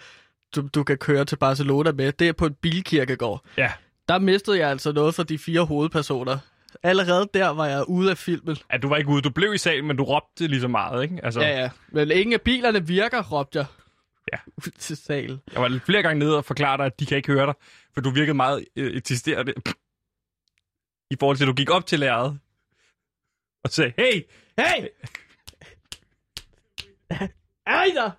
[0.56, 3.42] du, du kan køre til Barcelona med, det er på en bilkirkegård.
[3.58, 3.72] Ja.
[4.10, 6.38] Der mistede jeg altså noget for de fire hovedpersoner.
[6.84, 8.58] Allerede der var jeg ude af filmen.
[8.70, 11.04] At du var ikke ude, du blev i salen, men du råbte lige så meget,
[11.04, 11.20] ikke?
[11.24, 11.70] Altså, Ja, ja.
[11.90, 13.66] Men ingen af bilerne virker, råbte jeg.
[14.34, 14.38] Ja.
[14.58, 15.42] Ud til salen.
[15.54, 17.54] Jeg var flere gange nede og forklare dig, at de kan ikke høre dig,
[17.94, 19.54] for du virkede meget øh, eksisterende
[21.12, 22.40] i forhold til, at du gik op til lærret
[23.64, 24.24] og sagde, hey,
[24.60, 24.88] Hey!
[27.88, 28.12] I der?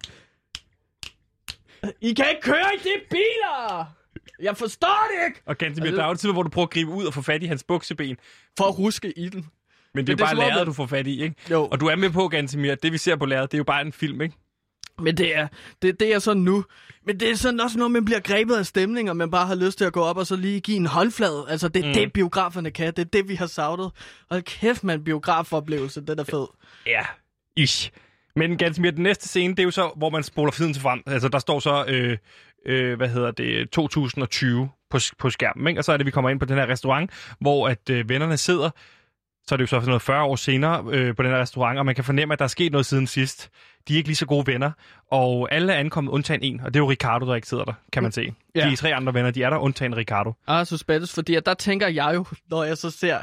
[2.00, 3.94] I kan ikke køre i de biler!
[4.42, 5.42] Jeg forstår det ikke!
[5.46, 7.22] og Gantemir, Altså- der er jo tid, hvor du prøver at gribe ud og få
[7.22, 8.16] fat i hans bukseben,
[8.58, 9.40] For at ruske i den.
[9.40, 9.48] men det
[9.94, 11.34] er Men jo det bare lærret, at- du får fat i, ikke?
[11.50, 13.58] Jo, Og du er med på, Gantemir, at det vi ser på lærret, det er
[13.58, 14.34] jo bare en film, ikke?
[14.98, 15.48] men det er,
[15.82, 16.64] det, det er sådan nu.
[17.06, 19.54] Men det er sådan også noget, man bliver grebet af stemning, og man bare har
[19.54, 21.46] lyst til at gå op og så lige give en håndflade.
[21.48, 21.94] Altså, det er mm.
[21.94, 22.86] det, biograferne kan.
[22.86, 23.90] Det er det, vi har savnet.
[24.30, 26.46] Og kæft, man, biografoplevelse, den er fed.
[26.86, 27.02] Ja,
[27.56, 27.90] ish.
[28.36, 31.02] Men Gantemir, den næste scene, det er jo så, hvor man spoler tiden til frem.
[31.06, 32.18] Altså, der står så, øh,
[32.66, 35.80] øh, hvad hedder det, 2020 på, på skærmen, ikke?
[35.80, 38.36] Og så er det, vi kommer ind på den her restaurant, hvor at øh, vennerne
[38.36, 38.70] sidder.
[39.46, 41.78] Så er det jo så sådan noget 40 år senere øh, på den her restaurant,
[41.78, 43.50] og man kan fornemme, at der er sket noget siden sidst.
[43.88, 44.70] De er ikke lige så gode venner,
[45.10, 47.72] og alle er ankommet undtagen en, og det er jo Ricardo, der ikke sidder der,
[47.92, 48.34] kan man se.
[48.54, 48.70] Ja.
[48.70, 50.32] De tre andre venner, de er der undtagen Ricardo.
[50.46, 53.18] Ah, suspense, fordi der tænker jeg jo, når jeg så ser,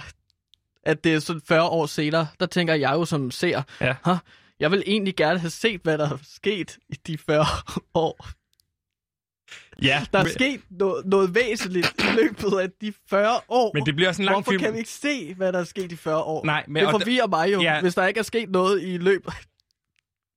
[0.83, 3.95] at det er sådan 40 år senere, der tænker jeg jo som ser, Ja.
[4.05, 4.17] "Huh,
[4.59, 7.45] jeg vil egentlig gerne have set, hvad der er sket i de 40
[7.93, 8.27] år.
[9.81, 13.71] Ja, Der er men, sket noget, noget væsentligt i løbet af de 40 år.
[13.73, 14.61] men det bliver sådan en lang Hvorfor film.
[14.63, 16.45] kan vi ikke se, hvad der er sket i 40 år?
[16.45, 17.81] Nej, men- det og forvirrer mig jo, Ja.
[17.81, 19.33] hvis der ikke er sket noget i løbet...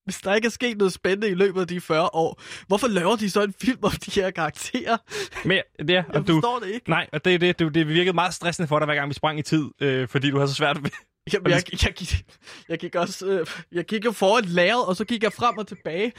[0.05, 3.16] Hvis der ikke er sket noget spændende i løbet af de 40 år, hvorfor laver
[3.16, 4.96] de så en film om de her karakterer?
[5.44, 6.90] Men, ja, Jeg og du, forstår det ikke.
[6.90, 9.14] Nej, og det, er det, det, det virkede meget stressende for dig, hver gang vi
[9.14, 10.90] sprang i tid, øh, fordi du havde så svært ved...
[11.33, 12.24] Jamen, jeg, jeg, gik,
[12.68, 13.26] jeg gik også...
[13.26, 16.12] Øh, jeg gik jo foran lærret, og så gik jeg frem og tilbage.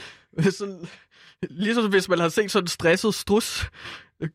[0.58, 0.88] Sådan,
[1.50, 3.70] ligesom hvis man har set sådan en stresset strus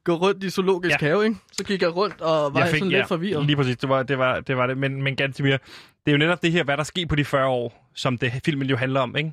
[0.04, 1.06] gå rundt i zoologisk Ja.
[1.06, 1.10] ja.
[1.12, 1.36] have, ikke?
[1.52, 3.46] Så gik jeg rundt og var jeg sådan lidt forvirret.
[3.46, 4.18] Lige præcis, det var det.
[4.18, 4.78] Var, det, var det.
[4.78, 5.58] Men, men Gantemir, det
[6.06, 8.68] er jo netop det her, hvad der sker på de 40 år, som det filmen
[8.68, 9.32] jo handler om, ikke?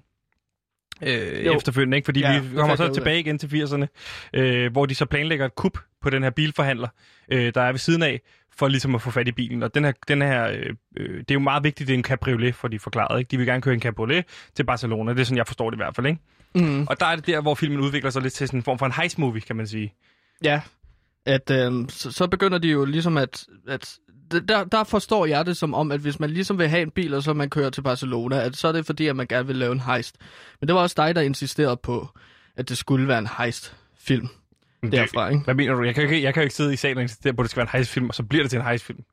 [1.01, 1.53] Øh, Jo.
[1.57, 2.05] efterfølgende, ikke?
[2.05, 3.85] Fordi Ja, ja, vi kommer så tilbage igen til 80'erne,
[4.33, 6.87] øh, hvor de så planlægger et kup på den her bilforhandler,
[7.31, 8.21] øh, der er ved siden af,
[8.57, 9.63] for ligesom at få fat i bilen.
[9.63, 10.65] Og den her, den her øh,
[10.97, 13.31] øh, det er jo meget vigtigt, det er en cabriolet, for de forklarede, ikke?
[13.31, 15.79] De vil gerne køre en cabriolet til Barcelona, det er sådan, jeg forstår det i
[15.79, 16.21] hvert fald, ikke?
[16.55, 16.87] Mm.
[16.87, 18.85] Og der er det der, hvor filmen udvikler sig lidt til sådan en form for
[18.85, 19.93] en heist-movie, kan man sige.
[20.43, 20.61] Ja,
[21.25, 23.45] at øh, så, så begynder de jo ligesom at...
[23.67, 23.97] at
[24.31, 27.13] der, der forstår jeg det som om, at hvis man ligesom vil have en bil,
[27.13, 29.55] og så man kører til Barcelona, at så er det fordi, at man gerne vil
[29.55, 30.17] lave en heist.
[30.59, 32.09] Men det var også dig, der insisterede på,
[32.55, 34.27] at det skulle være en heist-film
[34.91, 35.43] derfra, ikke?
[35.43, 35.83] Hvad mener du?
[35.83, 37.43] Jeg kan, jo ikke, jeg kan jo ikke sidde i salen og insistere på, at
[37.43, 39.03] det skal være en heistfilm, og så bliver det til en heistfilm.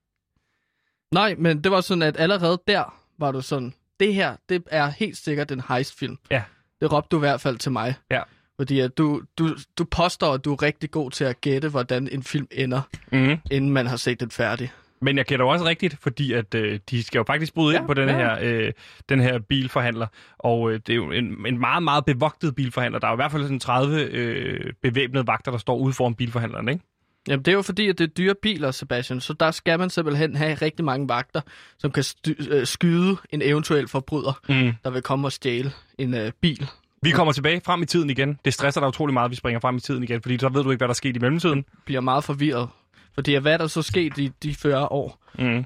[1.12, 4.86] Nej, men det var sådan, at allerede der var du sådan, det her, det er
[4.86, 6.18] helt sikkert en heist-film.
[6.30, 6.42] Ja.
[6.82, 7.94] Det råbte du i hvert fald til mig.
[8.10, 8.20] Ja.
[8.60, 12.08] Fordi at du, du, du påstår, at du er rigtig god til at gætte, hvordan
[12.12, 12.80] en film ender,
[13.12, 13.36] Mm.
[13.50, 14.72] inden man har set den færdig.
[15.04, 17.86] Men jeg gætter også rigtigt, fordi at øh, de skal jo faktisk bryde Ja, ind
[17.86, 18.14] på den, ja.
[18.16, 18.72] her, øh,
[19.08, 20.06] den her bilforhandler.
[20.38, 22.98] Og øh, det er jo en, en meget, meget bevogtet bilforhandler.
[22.98, 26.14] Der er jo i hvert fald sådan 30 øh, bevæbnede vagter, der står ude foran
[26.14, 26.84] bilforhandleren, ikke?
[27.28, 29.90] Jamen, det er jo fordi, at det er dyre biler, Sebastian, så der skal man
[29.90, 31.40] simpelthen have rigtig mange vagter,
[31.78, 32.04] som kan
[32.50, 34.72] øh, skyde en eventuel forbryder, Mm.
[34.84, 36.68] der vil komme og stjæle en øh, bil.
[37.02, 38.38] Vi kommer tilbage frem i tiden igen.
[38.44, 40.62] Det stresser dig utrolig meget, at vi springer frem i tiden igen, fordi så ved
[40.64, 41.64] du ikke, hvad der er sket i mellemtiden.
[41.84, 42.68] Bliver meget forvirret.
[43.14, 45.24] Fordi hvad er der så sket i de 40 år?
[45.38, 45.64] Mm.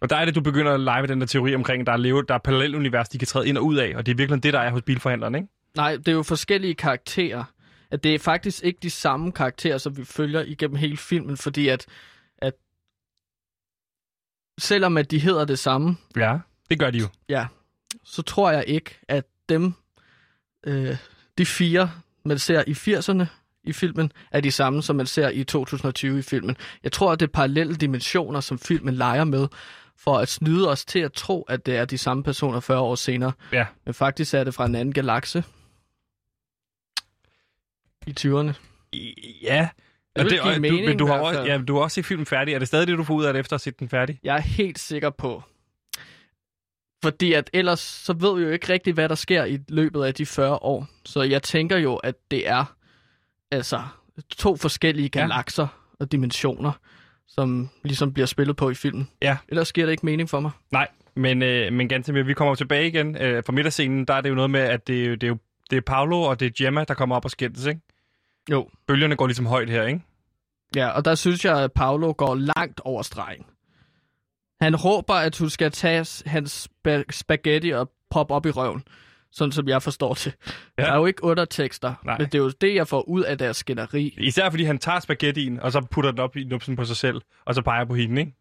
[0.00, 1.96] Og der er det, du begynder at lege med den der teori omkring, der er,
[1.96, 4.42] leve, der er parallelunivers, de kan træde ind og ud af, og det er virkelig
[4.42, 5.48] det, der er hos bilforhandleren, ikke?
[5.76, 7.44] Nej, det er jo forskellige karakterer,
[7.90, 11.68] at det er faktisk ikke de samme karakterer, som vi følger igennem hele filmen, fordi
[11.68, 11.86] at,
[12.38, 12.54] at
[14.58, 16.38] selvom at de hedder det samme, Ja,
[16.70, 17.08] det gør de jo.
[17.28, 17.46] ja,
[18.04, 19.74] så tror jeg ikke, at dem,
[20.66, 20.96] øh,
[21.38, 21.90] de fire,
[22.24, 23.26] man ser i 80'erne
[23.64, 26.56] i filmen, er de samme, som man ser i 2020 i filmen.
[26.82, 29.48] Jeg tror, at det er parallelle dimensioner, som filmen leger med,
[29.96, 32.94] for at snyde os til at tro, at det er de samme personer 40 år
[32.94, 33.32] senere.
[33.52, 33.66] Ja.
[33.84, 35.44] Men faktisk er det fra en anden galakse.
[38.08, 38.52] I 20'erne.
[38.92, 39.68] I- Ja.
[40.16, 41.46] Det og give og mening du, men du har, også, fald.
[41.48, 42.54] ja, du har også set filmen færdig.
[42.54, 44.18] Er det stadig det, du får ud af det, efter at have set den færdig?
[44.22, 45.42] Jeg er helt sikker på.
[47.02, 50.14] Fordi at ellers så ved vi jo ikke rigtigt, hvad der sker i løbet af
[50.14, 50.86] de 40 år.
[51.04, 52.74] Så jeg tænker jo, at det er
[53.50, 53.82] altså
[54.36, 55.20] to forskellige Ja.
[55.20, 55.66] galakser
[56.00, 56.72] og dimensioner,
[57.28, 59.08] som ligesom bliver spillet på i filmen.
[59.22, 59.36] Ja.
[59.48, 60.50] Ellers giver det ikke mening for mig.
[60.70, 62.24] Nej, men, øh, men ganske.
[62.26, 63.16] Vi kommer tilbage igen.
[63.16, 65.38] Øh, fra middagsscenen, der er det jo noget med, at det, er det, er jo,
[65.70, 67.80] det er Paolo og det er Gemma, der kommer op og skændes, ikke?
[68.50, 68.68] Jo.
[68.86, 70.00] Bølgerne går ligesom højt her, ikke?
[70.76, 73.44] Ja, og der synes jeg, at Paolo går langt over stregen.
[74.60, 78.82] Han råber, at hun skal tage hans spa- spaghetti og poppe op i røven.
[79.32, 80.36] Sådan som jeg forstår det.
[80.78, 80.82] Ja.
[80.82, 82.18] Der er jo ikke undertekster, Nej.
[82.18, 84.14] men det er jo det, jeg får ud af deres skænderi.
[84.18, 87.20] Især fordi han tager spaghettien, og så putter den op i numsen på sig selv,
[87.44, 88.34] og så peger på hende, ikke?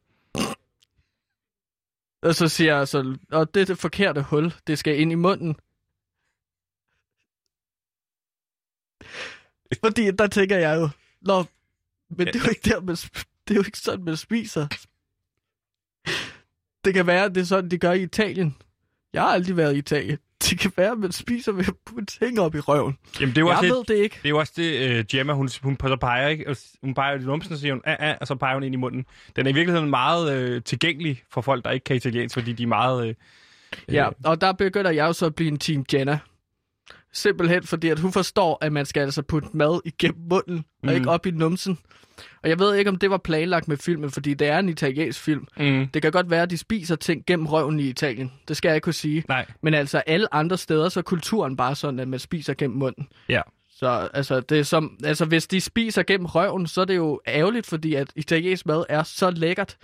[2.24, 5.56] Og så siger jeg så, og det det forkerte hul, det skal ind i munden.
[9.84, 10.90] Fordi der tænker jeg jo,
[11.22, 11.44] Nå,
[12.10, 12.96] men det er jo ikke der, man,
[13.48, 14.68] det er jo ikke sådan, man spiser.
[16.86, 18.56] Det kan være, at det er sådan, de gør i Italien.
[19.14, 20.18] Jeg har aldrig været i Italien.
[20.44, 22.98] Det kan være, at man spiser ved at putte ting op i røven.
[23.20, 24.16] Jamen, det er jo også Jeg ved det ikke.
[24.16, 26.56] det er jo også det, uh, Gemma, hun, hun så peger, ikke?
[26.84, 28.78] Hun peger i numsen, og siger hun, ah, ah, og så peger hun ind i
[28.78, 29.06] munden.
[29.36, 32.64] Den er i virkeligheden meget uh, tilgængelig for folk, der ikke kan italiensk, fordi de
[32.64, 33.08] er meget...
[33.10, 33.14] Uh,
[33.92, 36.20] Ja, og der begynder jeg jo så at blive en Team Jenna.
[37.18, 40.90] Simpelthen fordi, at hun forstår, at man skal altså putte mad igennem munden, mm.
[40.90, 41.78] og ikke op i numsen.
[42.44, 45.20] Og jeg ved ikke, om det var planlagt med filmen, fordi det er en italiensk
[45.22, 45.48] film.
[45.58, 48.32] mm, Det kan godt være, at de spiser ting gennem røven i Italien.
[48.48, 49.24] Det skal jeg ikke kunne sige.
[49.28, 52.78] nej, Men altså alle andre steder, så er kulturen bare sådan, at man spiser gennem
[52.78, 53.08] munden.
[53.30, 53.42] ja.
[53.80, 57.22] Så altså, det er som, altså, hvis de spiser gennem røven, så er det jo
[57.28, 59.78] ærgerligt, fordi at italiensk mad er så lækkert.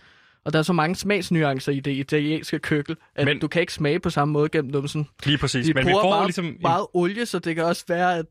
[0.45, 3.73] Og der er så mange smagsnuancer i det italienske køkken, at Men- du kan ikke
[3.73, 5.08] smage på samme måde gennem numsen.
[5.25, 5.65] Lige præcis.
[5.65, 6.58] De Men vi bruger får meget, ligesom...
[6.62, 8.25] meget olie, så det kan også være, at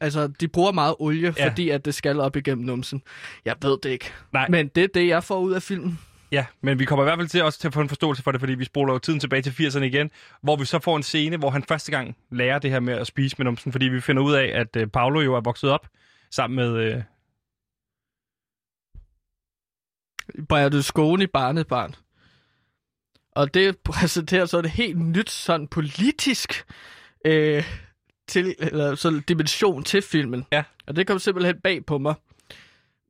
[0.00, 1.48] altså, de bruger meget olie, Ja.
[1.48, 3.02] fordi at det skal op igennem numsen.
[3.44, 4.10] Jeg ved det ikke.
[4.32, 4.48] Nej.
[4.48, 5.98] Men det er det, jeg får ud af filmen.
[6.32, 8.32] Ja, men vi kommer i hvert fald til også til at få en forståelse for
[8.32, 10.10] det, fordi vi spoler jo tiden tilbage til 80'erne igen,
[10.42, 13.06] hvor vi så får en scene, hvor han første gang lærer det her med at
[13.06, 15.86] spise med numsen, fordi vi finder ud af, at uh, Paolo jo er vokset op
[16.30, 16.94] sammen med...
[16.96, 17.02] Uh,
[20.48, 21.94] Berlusconi barnebarn.
[23.32, 26.64] Og det præsenterer så et helt nyt sådan politisk
[27.24, 27.64] øh,
[28.28, 30.46] til, eller sådan dimension til filmen.
[30.52, 30.64] Ja.
[30.86, 32.14] Og det kom simpelthen bag på mig.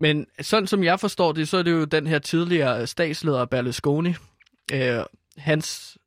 [0.01, 4.15] Men sådan som jeg forstår det, så er det jo den her tidligere statsleder Berlusconi,
[4.73, 4.99] øh,
[5.37, 5.99] hans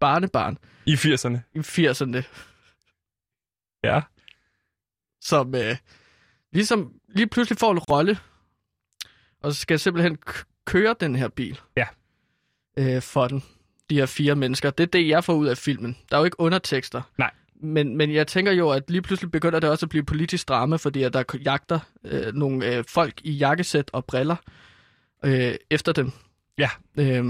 [0.00, 1.38] barnebarn i 80'erne.
[1.54, 2.22] i 80'erne,
[3.84, 4.00] Ja.
[5.20, 5.76] som øh,
[6.52, 8.18] ligesom lige pludselig får en rolle,
[9.42, 10.18] og så skal simpelthen
[10.70, 11.60] k- køre den her bil.
[11.76, 11.86] Ja.
[12.76, 13.42] Øh, for den.
[13.90, 14.70] De her fire mennesker.
[14.70, 15.96] Det er det, jeg får ud af filmen.
[16.10, 17.02] Der er jo ikke undertekster.
[17.18, 17.30] Nej.
[17.60, 20.76] Men, men jeg tænker jo, at lige pludselig begynder det også at blive politisk drama,
[20.76, 24.36] fordi at der jagter øh, nogle øh, folk i jakkesæt og briller
[25.24, 26.12] øh, efter dem.
[26.58, 26.70] Ja.
[26.98, 27.24] Øh,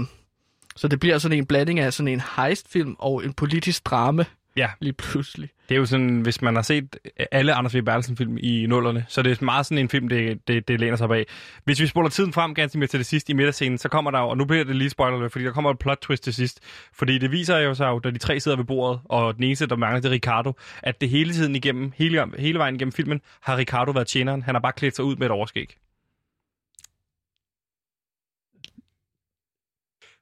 [0.75, 4.25] så det bliver sådan en blanding af sådan en heistfilm og en politisk drama.
[4.57, 4.69] Ja.
[4.79, 5.49] Lige pludselig.
[5.69, 6.97] Det er jo sådan, hvis man har set
[7.31, 7.81] alle Anders V.
[7.81, 11.09] Bertelsen-film i nullerne, så det er meget sådan en film, det, det, det læner sig
[11.09, 11.25] bag.
[11.63, 14.19] Hvis vi spoler tiden frem ganske mere til det sidste i middagsscenen, så kommer der
[14.19, 16.59] jo, og nu bliver det lige spoiler, fordi der kommer et plot twist til sidst.
[16.93, 19.67] Fordi det viser jo sig jo, da de tre sidder ved bordet, og den eneste,
[19.67, 23.21] der mangler, det er Ricardo, at det hele tiden igennem, hele, hele vejen igennem filmen,
[23.41, 24.43] har Ricardo været tjeneren.
[24.43, 25.77] Han har bare klædt sig ud med et overskæg.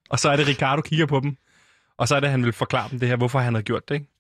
[0.10, 1.38] Og så er det, Ricardo kigger på dem,
[1.98, 3.96] og så er det, han vil forklare dem det her, hvorfor han havde gjort det,
[3.96, 4.13] ikke?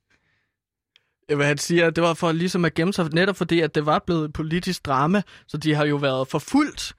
[1.29, 3.99] Jamen, han siger, det var for ligesom at gemme sig, netop fordi, at det var
[3.99, 6.93] blevet et politisk drama, så de har jo været forfulgt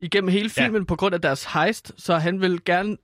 [0.00, 0.86] igennem hele filmen ja.
[0.86, 2.96] på grund af deres heist, så han vil gerne...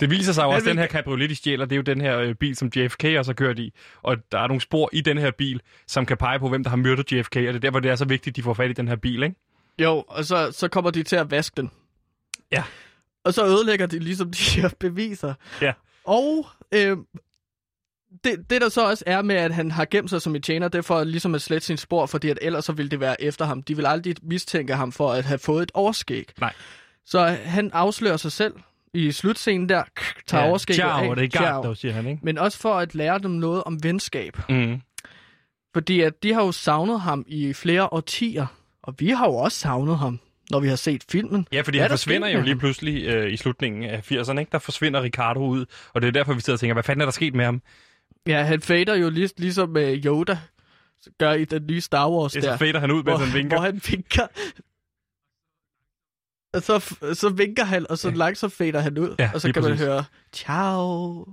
[0.00, 1.76] Det viser sig jo Han også, at vil- den her cabriolet, de stjæler, det er
[1.76, 3.72] jo den her øh, bil, som JFK også har kørt i.
[4.02, 6.70] Og der er nogle spor i den her bil, som kan pege på, hvem der
[6.70, 7.36] har myrdet JFK.
[7.36, 8.96] Og det er derfor, det er så vigtigt, at de får fat i den her
[8.96, 9.36] bil, ikke?
[9.78, 11.70] jo, og så, så kommer de til at vaske den.
[12.52, 12.62] Ja.
[13.24, 15.34] Og så ødelægger de ligesom de her beviser.
[15.62, 15.72] Ja.
[16.04, 16.96] Og øh,
[18.24, 20.68] det, det der så også er med, at han har gemt sig som en tjener,
[20.68, 23.22] det er for ligesom at slette sin spor, fordi at ellers så ville det være
[23.22, 23.62] efter ham.
[23.62, 26.32] De vil aldrig mistænke ham for at have fået et overskæg.
[26.40, 26.52] Nej.
[27.06, 28.54] Så han afslører sig selv
[28.94, 29.82] i slutscenen der,
[30.26, 31.16] tager ja, overskægget Ciao, af.
[31.16, 31.62] det er Ciao.
[31.62, 32.20] Gardo, siger han, ikke?
[32.22, 34.38] Men også for at lære dem noget om venskab.
[34.48, 34.80] Mm.
[35.74, 38.46] Fordi at de har jo savnet ham i flere årtier,
[38.82, 41.46] og vi har jo også savnet ham, når vi har set filmen.
[41.52, 44.52] Ja, fordi han der forsvinder jo lige pludselig øh, i slutningen af 80'erne, ikke?
[44.52, 47.06] Der forsvinder Ricardo ud, og det er derfor, vi sidder og tænker, hvad fanden er
[47.06, 47.62] der sket med ham?
[48.28, 50.38] Ja, han fader jo lig, ligesom uh, Yoda
[51.18, 52.52] gør i den nye Star Wars Det der.
[52.52, 53.56] så fader han ud, mens han vinker.
[53.56, 54.26] Hvor han vinker.
[56.54, 59.14] Og så, så vinker han, og så langsomt fader han ud.
[59.18, 59.80] Ja, og så kan præcis.
[59.80, 61.26] man høre, ciao.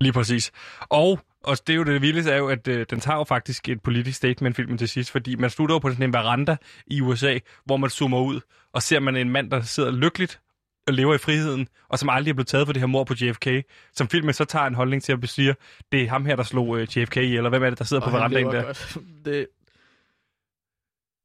[0.00, 0.52] Lige præcis.
[0.80, 3.68] Og, og det er jo det vildeste er jo, at øh, den tager jo faktisk
[3.68, 6.56] et politisk statement, filmen til sidst, fordi man slutter jo på sådan en veranda
[6.86, 8.40] i USA, hvor man zoomer ud,
[8.72, 10.40] og ser man en mand, der sidder lykkeligt
[10.88, 13.14] og lever i friheden, og som aldrig er blevet taget for det her mor på
[13.20, 13.48] JFK,
[13.94, 15.54] som filmen så tager en holdning til at sige,
[15.92, 18.00] det er ham her, der slog øh, JFK i, eller hvem er det, der sidder
[18.00, 18.62] på Og han verandaen der?
[18.62, 18.96] Godt.
[19.24, 19.46] Det...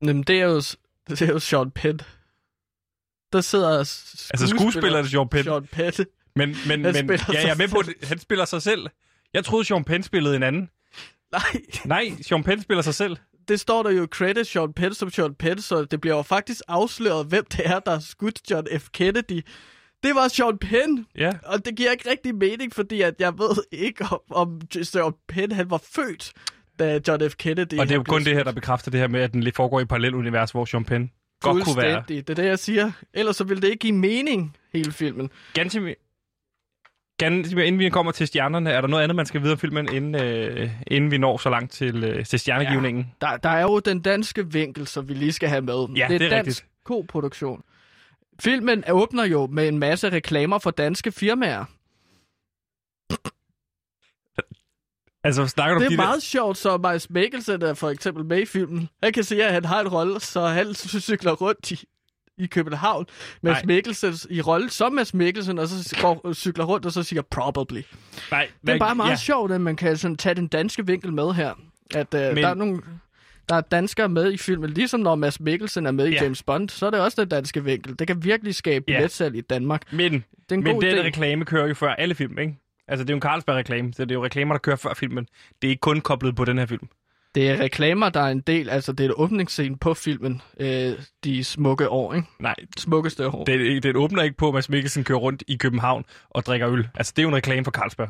[0.02, 0.62] Jamen, det er jo,
[1.10, 2.00] det er jo Sean Penn.
[3.34, 5.94] Der sidder Altså skuespilleren Sean Penn, Sean Penn.
[6.36, 8.08] men, men, Han men ja, jeg er med på, det.
[8.08, 8.88] han spiller sig selv.
[9.34, 10.70] Jeg troede, Sean Penn spillede en anden.
[11.32, 11.42] Nej,
[11.86, 13.18] Nej, Sean Penn spiller sig selv.
[13.48, 16.62] Det står der jo credit Sean Penn som Sean Penn, så det bliver jo faktisk
[16.68, 18.90] afsløret, hvem det er, der har skudt John F.
[18.94, 19.42] Kennedy.
[20.04, 23.64] Det var Sean Penn, Ja, og det giver ikke rigtig mening, fordi at jeg ved
[23.72, 26.34] ikke, om, om Sean Penn han var født,
[26.80, 27.36] da John F.
[27.36, 29.44] Kennedy og det er jo kun det her, der bekræfter det her med, at den
[29.44, 32.04] lidt foregår i et parallelunivers, hvor Sean Penn godt kunne være.
[32.08, 32.92] Det er det, jeg siger.
[33.14, 35.30] Ellers så ville det ikke give mening, hele filmen.
[35.54, 35.96] Ganske
[37.18, 39.94] Ganske, inden vi kommer til stjernerne, er der noget andet, man skal vide om filmen,
[39.94, 43.12] inden, øh, inden vi når så langt til, øh, til stjernegivningen?
[43.22, 45.74] Der, der er jo den danske vinkel, som vi lige skal have med.
[45.96, 46.66] Ja, det er, det er dansk rigtigt.
[46.84, 47.64] koproduktion.
[48.40, 51.66] Filmen åbner jo med en masse reklamer for danske firmaer.
[55.26, 58.42] Altså, snakker du Det er de meget sjovt, så Mads Mikkelsen er for eksempel med
[58.42, 58.90] i filmen.
[59.04, 60.74] Han kan sige, at han har en rolle, så han
[61.10, 61.86] cykler rundt i,
[62.38, 63.06] i København.
[63.42, 63.66] Mads Nej.
[63.66, 67.82] Mikkelsen i rolle som Mads Mikkelsen, og så går, cykler rundt og så siger probably.
[68.32, 69.16] Nej, Det er bare meget ja.
[69.16, 71.54] sjovt, at man kan sådan tage den danske vinkel med her.
[71.96, 72.82] At uh, Men- der er nogle...
[73.50, 76.24] Der er danskere med i filmen, ligesom når Mads Mikkelsen er med i Ja.
[76.24, 78.00] James Bond, så er det også den danske vinkel.
[78.00, 78.94] Det kan virkelig skabe Ja.
[78.98, 79.94] billetsalg i Danmark.
[79.94, 81.02] Men, Det er en men god den idé.
[81.04, 82.56] reklame kører jo før alle film, ikke?
[82.88, 85.28] Altså, det er jo en Carlsberg-reklame, så det er jo reklamer, der kører før filmen.
[85.62, 86.88] Det er ikke kun koblet på den her film.
[87.36, 90.92] Det er reklamer, der er en del, altså det er et åbningsscene på filmen, øh,
[91.24, 92.28] de smukke år, ikke?
[92.40, 93.44] Nej, Smukkeste år.
[93.44, 93.84] Det...
[93.84, 96.90] det, åbner ikke på, at Mads Mikkelsen kører rundt i København og drikker øl.
[96.96, 98.10] Altså, det er jo en reklame for Carlsberg.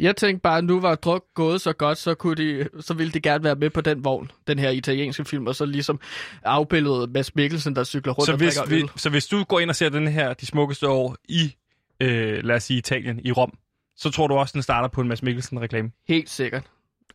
[0.00, 3.12] Jeg tænkte bare, at nu var druk gået så godt, så, kunne de, så ville
[3.12, 6.00] de gerne være med på den vogn, den her italienske film, og så ligesom
[6.44, 8.90] afbillede Mads Mikkelsen, der cykler rundt Så og hvis, drikker vi, øl.
[8.96, 11.56] så hvis du går ind og ser den her, de smukkeste år i,
[12.00, 13.58] øh, lad os sige Italien, i Rom,
[13.96, 15.90] så tror du også, den starter på en Mads Mikkelsen-reklame?
[16.08, 16.62] Helt sikkert.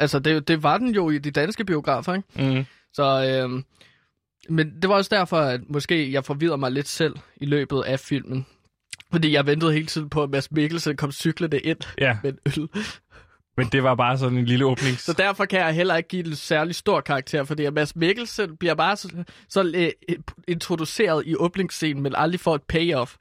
[0.02, 2.58] Altså, det, det var den jo i de danske biografer, ikke?
[2.58, 2.66] Mm.
[2.94, 3.04] Så,
[3.44, 3.64] øhm,
[4.50, 8.00] men det var også derfor, at måske jeg forvirrede mig lidt selv i løbet af
[8.00, 8.46] filmen.
[9.12, 12.40] Fordi jeg ventede hele tiden på, at Mads Mikkelsen kom cyklende ind Ja, med en
[12.46, 12.70] øl.
[13.58, 15.00] men det var bare sådan en lille åbning.
[15.00, 18.58] Så derfor kan jeg heller ikke give en særlig stor karakter, fordi at Mads Mikkelsen
[18.58, 20.16] bliver bare så, så øh,
[20.48, 23.16] introduceret i åbningsscenen, men aldrig får et payoff.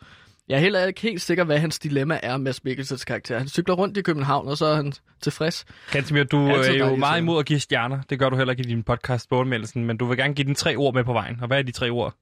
[0.51, 3.39] Jeg er heller ikke helt sikker, hvad hans dilemma er, Mads Mikkelsens karakter.
[3.39, 5.65] Han cykler rundt i København, og så er han tilfreds.
[5.93, 8.03] Kantemir, du Altid er jo meget imod at give stjerner.
[8.11, 10.55] Det gør du heller ikke i din podcast Sportmeldelsen, men du vil gerne give den
[10.55, 11.39] tre ord med på vejen.
[11.41, 12.15] Og hvad er de tre ord?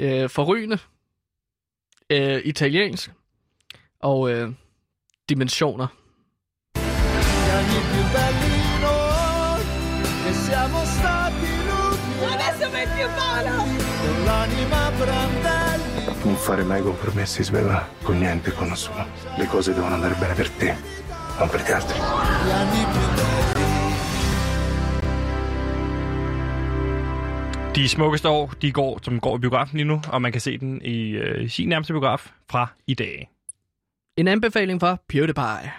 [0.00, 0.78] Øh, forrygende,
[2.10, 3.10] øh, italiensk
[4.00, 4.50] og øh,
[5.28, 5.86] dimensioner.
[12.32, 13.60] Adesso metti un mano!
[16.24, 19.06] Non fare mai compromessi, Sveva, con niente con nessuno.
[19.38, 20.74] Le cose devono andare bene per te,
[21.38, 21.98] non per gli altri.
[27.72, 30.58] De smukkeste år, de går, som går i biografen lige nu, og man kan se
[30.58, 33.30] den i øh, sin nærmeste biograf fra i dag.
[34.16, 35.70] En anbefaling fra PewDiePie.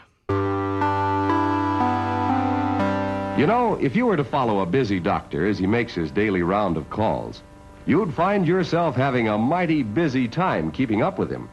[3.38, 6.42] You know, if you were to follow a busy doctor as he makes his daily
[6.42, 7.44] round of calls,
[7.86, 11.50] you'd find yourself having a mighty busy time keeping up with him.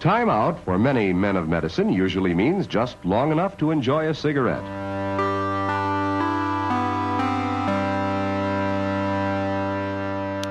[0.00, 4.14] Time out for many men of medicine usually means just long enough to enjoy a
[4.14, 4.64] cigarette.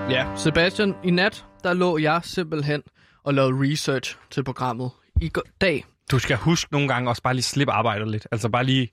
[0.09, 2.81] Ja, Sebastian, i nat, der lå jeg simpelthen
[3.23, 4.91] og lavede research til programmet.
[5.21, 8.27] I går- dag, Du skal huske nogle gange også bare lige slippe arbejdet lidt.
[8.31, 8.89] Altså bare lige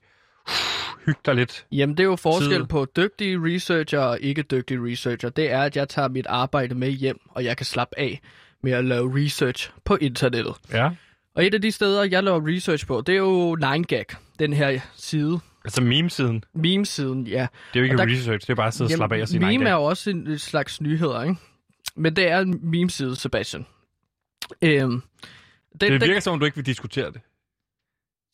[1.07, 1.67] hygge dig lidt.
[1.73, 5.29] Jamen, det er jo forskel på dygtige researcher og ikke dygtige researcher.
[5.29, 8.21] Det er, at jeg tager mit arbejde med hjem, og jeg kan slappe af
[8.63, 10.55] med at lave research på internettet.
[10.73, 10.91] Ja.
[11.35, 14.05] Og et af de steder, jeg laver research på, det er jo 9gag,
[14.39, 15.41] den her side.
[15.65, 16.45] Altså meme-siden.
[16.55, 17.47] Meme-siden, ja.
[17.75, 19.29] Det er jo ikke der- research, det er bare at sidde og slappe af og
[19.29, 19.51] sige nej.
[19.53, 21.37] meme er jo også en slags nyheder, ikke?
[21.97, 23.67] Men det er en meme-side, Sebastian.
[24.63, 25.01] Øhm, den,
[25.81, 27.21] Det den, virker som om, du ikke vil diskutere det.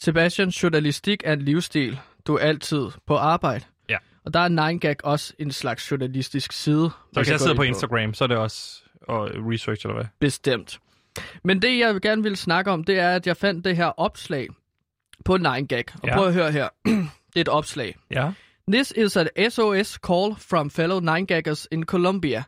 [0.03, 1.99] Sebastian, journalistik er en livsstil.
[2.27, 3.65] Du er altid på arbejde.
[3.89, 3.97] Ja.
[4.25, 6.91] Og der er 9gag også en slags journalistisk side.
[7.13, 10.05] Så hvis jeg sidder på Instagram, så er det også og research, eller hvad?
[10.21, 10.79] Bestemt.
[11.45, 14.49] Men det, jeg gerne vil snakke om, det er, at jeg fandt det her opslag
[15.25, 15.85] på 9gag.
[16.03, 16.15] Og Ja.
[16.17, 16.69] prøv at høre her.
[16.85, 17.97] det er et opslag.
[18.11, 18.31] Ja.
[18.73, 22.43] This is an SOS call from fellow 9gaggers in Colombia.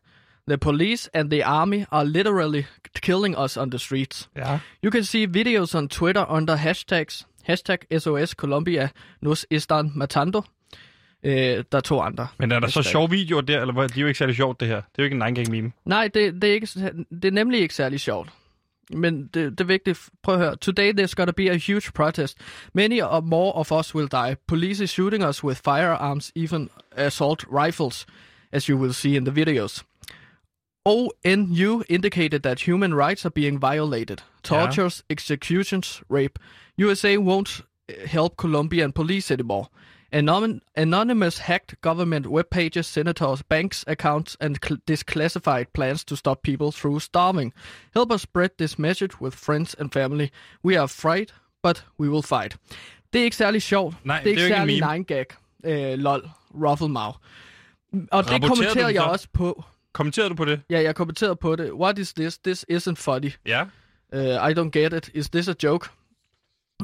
[0.48, 2.64] The police and the army are literally
[3.02, 4.28] killing us on the streets.
[4.36, 4.58] Ja.
[4.84, 8.88] You can see videos on Twitter under hashtags hashtag SOS Colombia
[9.20, 10.42] nos están matando.
[11.22, 12.26] Øh, der er to andre.
[12.38, 12.90] Men er der så Hashtag.
[12.92, 13.88] sjove videoer der, eller hvad?
[13.88, 14.76] Det er jo ikke særlig sjovt, det her.
[14.76, 15.72] Det er jo ikke en 9 meme.
[15.84, 16.68] Nej, det, det, er ikke,
[17.22, 18.28] det er nemlig ikke særlig sjovt.
[18.92, 20.08] Men det, det er vigtigt.
[20.22, 20.56] Prøv at høre.
[20.56, 22.38] Today there's gonna be a huge protest.
[22.74, 24.36] Many or more of us will die.
[24.46, 28.06] Police is shooting us with firearms, even assault rifles,
[28.52, 29.82] as you will see in the videos.
[30.88, 34.22] ONU indicated that human rights are being violated.
[34.42, 36.38] Tortures, executions, rape.
[36.76, 39.68] USA won't uh, help Colombian police anymore.
[40.10, 46.42] Anon- anonymous hacked government web pages, senators, banks, accounts, and cl- disclassified plans to stop
[46.42, 47.52] people through starving.
[47.94, 50.30] Help us spread this message with friends and family.
[50.64, 51.26] We are afraid,
[51.62, 52.56] but we will fight.
[53.12, 53.96] Det er ikke særlig sjovt.
[54.04, 55.92] Nej, det er ikke det er særlig en 9gag.
[55.92, 56.30] Øh, lol.
[56.54, 57.18] Rufflemouth.
[58.12, 59.64] Og det kommenterer jeg også på.
[59.92, 60.60] Kommenterede du på det?
[60.70, 61.72] Ja, jeg kommenterede på det.
[61.72, 62.38] What is this?
[62.38, 63.30] This isn't funny.
[63.46, 63.62] Ja.
[64.12, 65.10] Uh, I don't get it.
[65.14, 65.88] Is this a joke?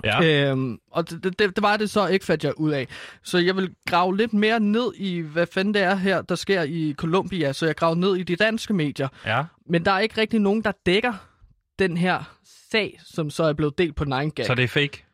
[0.05, 0.51] Ja.
[0.51, 2.89] Øhm, og det, det, det var det så ikke, fandt jeg ud af.
[3.23, 6.63] Så jeg vil grave lidt mere ned i, hvad fanden det er her, der sker
[6.63, 7.53] i Colombia.
[7.53, 9.09] Så jeg graver ned i de danske medier.
[9.27, 9.45] Ja.
[9.67, 11.13] Men der er ikke rigtig nogen, der dækker
[11.79, 12.37] den her
[12.71, 14.47] sag, som så er blevet delt på 9gag.
[14.47, 15.05] Så det er fake?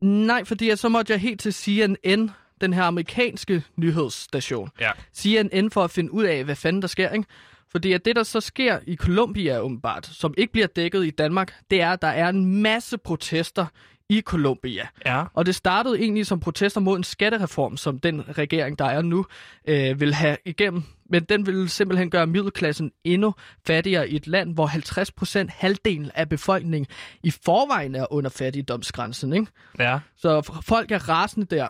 [0.00, 2.30] Nej, fordi så måtte jeg helt til CNN,
[2.60, 4.70] den her amerikanske nyhedsstation.
[4.80, 4.90] Ja.
[5.16, 7.28] CNN for at finde ud af, hvad fanden der sker, ikke?
[7.70, 11.54] Fordi at det, der så sker i Colombia åbenbart, som ikke bliver dækket i Danmark,
[11.70, 13.66] det er, at der er en masse protester
[14.10, 14.88] i Colombia.
[15.06, 15.24] Ja.
[15.34, 19.26] Og det startede egentlig som protester mod en skattereform, som den regering, der er nu,
[19.68, 20.82] øh, vil have igennem.
[21.10, 23.34] Men den vil simpelthen gøre middelklassen endnu
[23.66, 26.86] fattigere i et land, hvor 50 procent, halvdelen af befolkningen
[27.22, 29.32] i forvejen er under fattigdomsgrænsen.
[29.32, 29.46] Ikke?
[29.78, 29.98] Ja.
[30.16, 31.68] Så folk er rasende der.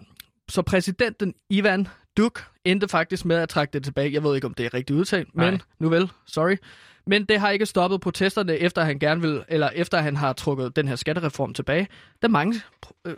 [0.50, 4.12] Så præsidenten Ivan Duk endte faktisk med at trække det tilbage.
[4.12, 5.50] Jeg ved ikke, om det er rigtigt udtalt, Nej.
[5.50, 6.56] men nu vel, sorry.
[7.06, 10.76] Men det har ikke stoppet protesterne, efter han gerne vil, eller efter han har trukket
[10.76, 11.88] den her skattereform tilbage.
[12.22, 12.60] Der mange
[13.06, 13.14] øh,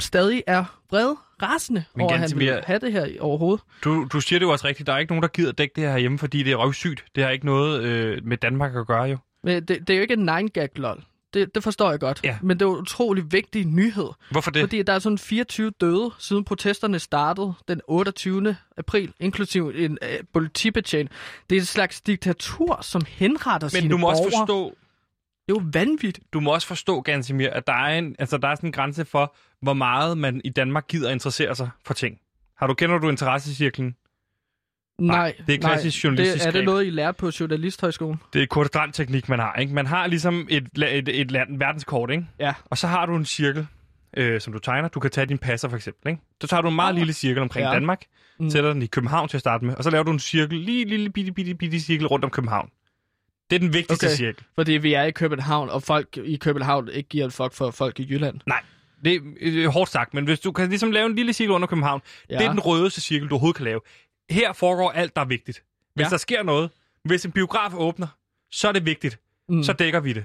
[0.00, 3.64] stadig er vrede, rasende Men over, at han vil mere- have det her overhovedet.
[3.84, 4.86] Du, du siger det jo også rigtigt.
[4.86, 7.04] Der er ikke nogen, der gider dække det her hjemme, fordi det er røvsygt.
[7.14, 9.18] Det har ikke noget øh, med Danmark at gøre, jo.
[9.44, 11.02] Men det, det er jo ikke en 9gag lol.
[11.34, 12.20] Det, det forstår jeg godt.
[12.24, 12.38] Ja.
[12.42, 14.08] Men det er en utrolig vigtig nyhed.
[14.30, 14.62] Hvorfor det?
[14.62, 18.56] Fordi der er sådan 24 døde, siden protesterne startede den 28.
[18.78, 21.12] april, inklusiv en øh, politibetjent.
[21.50, 24.38] Det er en slags diktatur, som henretter Men sine du må også borgere.
[24.40, 24.76] forstå,
[25.48, 26.32] Det er jo vanvittigt.
[26.32, 29.04] du må også forstå, Gansimir, at der er, en, altså, der er sådan en grænse
[29.04, 32.18] for, hvor meget man i Danmark gider interessere sig for ting.
[32.56, 33.96] Har du, kender du interessecirklen?
[35.00, 36.08] Nej, det er klassisk nej.
[36.10, 38.20] journalistisk Det, er det noget, I lærte på Journalisthøjskolen?
[38.32, 39.54] Det er kortdrandteknik, man har.
[39.54, 39.74] Ikke?
[39.74, 42.26] Man har ligesom et, et, et land, verdenskort, ikke?
[42.40, 42.54] Ja.
[42.64, 43.66] og så har du en cirkel,
[44.16, 44.88] øh, som du tegner.
[44.88, 46.10] Du kan tage din passer for eksempel.
[46.10, 46.22] Ikke?
[46.40, 46.96] Så tager du en meget Ah.
[46.98, 47.72] lille cirkel omkring Ja.
[47.74, 48.02] Danmark,
[48.40, 48.50] Mm.
[48.50, 50.84] sætter den i København til at starte med, og så laver du en cirkel, lige
[50.84, 52.68] lille bitte, bitte, bitte cirkel rundt om København.
[53.50, 54.14] Det er den vigtigste Okay.
[54.16, 54.44] cirkel.
[54.54, 58.00] Fordi vi er i København, og folk i København ikke giver en fuck for folk
[58.00, 58.40] i Jylland.
[58.46, 58.60] Nej,
[59.04, 61.66] det er øh, hårdt sagt, men hvis du kan ligesom lave en lille cirkel under
[61.68, 62.00] København.
[62.30, 62.38] Ja.
[62.38, 63.80] det er den rødeste cirkel, du overhovedet kan lave.
[64.30, 65.62] Her foregår alt, der er vigtigt.
[65.94, 66.10] Hvis Ja.
[66.10, 66.70] der sker noget,
[67.04, 68.06] hvis en biograf åbner,
[68.50, 69.18] så er det vigtigt.
[69.48, 69.62] Mm.
[69.62, 70.24] Så dækker vi det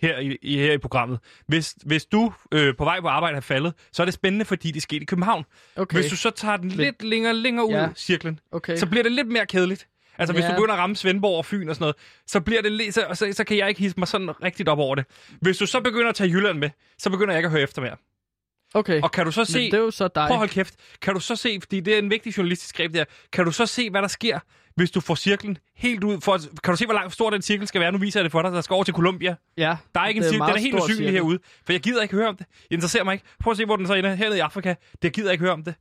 [0.00, 1.18] her i, i, her i programmet.
[1.46, 4.70] Hvis, hvis du øh, på vej på arbejde er faldet, så er det spændende, fordi
[4.70, 5.44] det skete i København.
[5.76, 5.96] Okay.
[5.98, 7.88] Hvis du så tager den lidt længere, længere ud Ja.
[7.96, 8.76] cirklen, Okay.
[8.76, 9.88] så bliver det lidt mere kedeligt.
[10.18, 10.48] Altså, hvis Ja.
[10.50, 11.96] du begynder at ramme Svendborg og Fyn og sådan noget,
[12.26, 14.94] så, bliver det så, så, så kan jeg ikke hisse mig sådan rigtigt op over
[14.94, 15.04] det.
[15.40, 17.82] Hvis du så begynder at tage Jylland med, så begynder jeg ikke at høre efter
[17.82, 17.96] mere.
[18.74, 19.00] Okay.
[19.02, 19.58] Og kan du så se...
[19.58, 20.26] Men det er jo så dig.
[20.26, 20.74] Prøv at holde kæft.
[21.02, 23.66] Kan du så se, fordi det er en vigtig journalistisk greb der, kan du så
[23.66, 24.38] se, hvad der sker,
[24.76, 26.20] hvis du får cirklen helt ud?
[26.20, 27.92] For, kan du se, hvor lang stor den cirkel skal være?
[27.92, 29.36] Nu viser jeg det for dig, der skal over til Colombia.
[29.56, 29.76] Ja.
[29.94, 31.12] Der er ikke en det er cirkel, den er helt usynlig cirkel.
[31.12, 31.38] herude.
[31.66, 32.46] For jeg gider ikke høre om det.
[32.62, 33.24] Det interesserer mig ikke.
[33.40, 34.74] Prøv at se, hvor den så ender hernede i Afrika.
[35.02, 35.74] Det gider jeg ikke høre om det.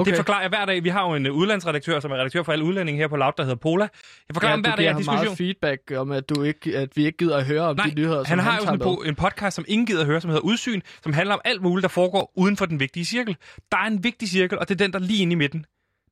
[0.00, 0.10] Og okay.
[0.10, 0.84] Det forklarer jeg hver dag.
[0.84, 3.32] Vi har jo en uh, udlandsredaktør, som er redaktør for alle udlændinge her på Loud,
[3.36, 3.82] der hedder Pola.
[4.28, 5.24] Jeg forklarer Ja, ham hver dag ham diskussion.
[5.24, 7.94] meget feedback om, at, du ikke, at vi ikke gider at høre om Nej, de
[7.94, 9.08] nyheder, han som har han jo tager sådan med.
[9.08, 11.82] en, podcast, som ingen gider at høre, som hedder Udsyn, som handler om alt muligt,
[11.82, 13.36] der foregår uden for den vigtige cirkel.
[13.72, 15.64] Der er en vigtig cirkel, og det er den, der er lige inde i midten.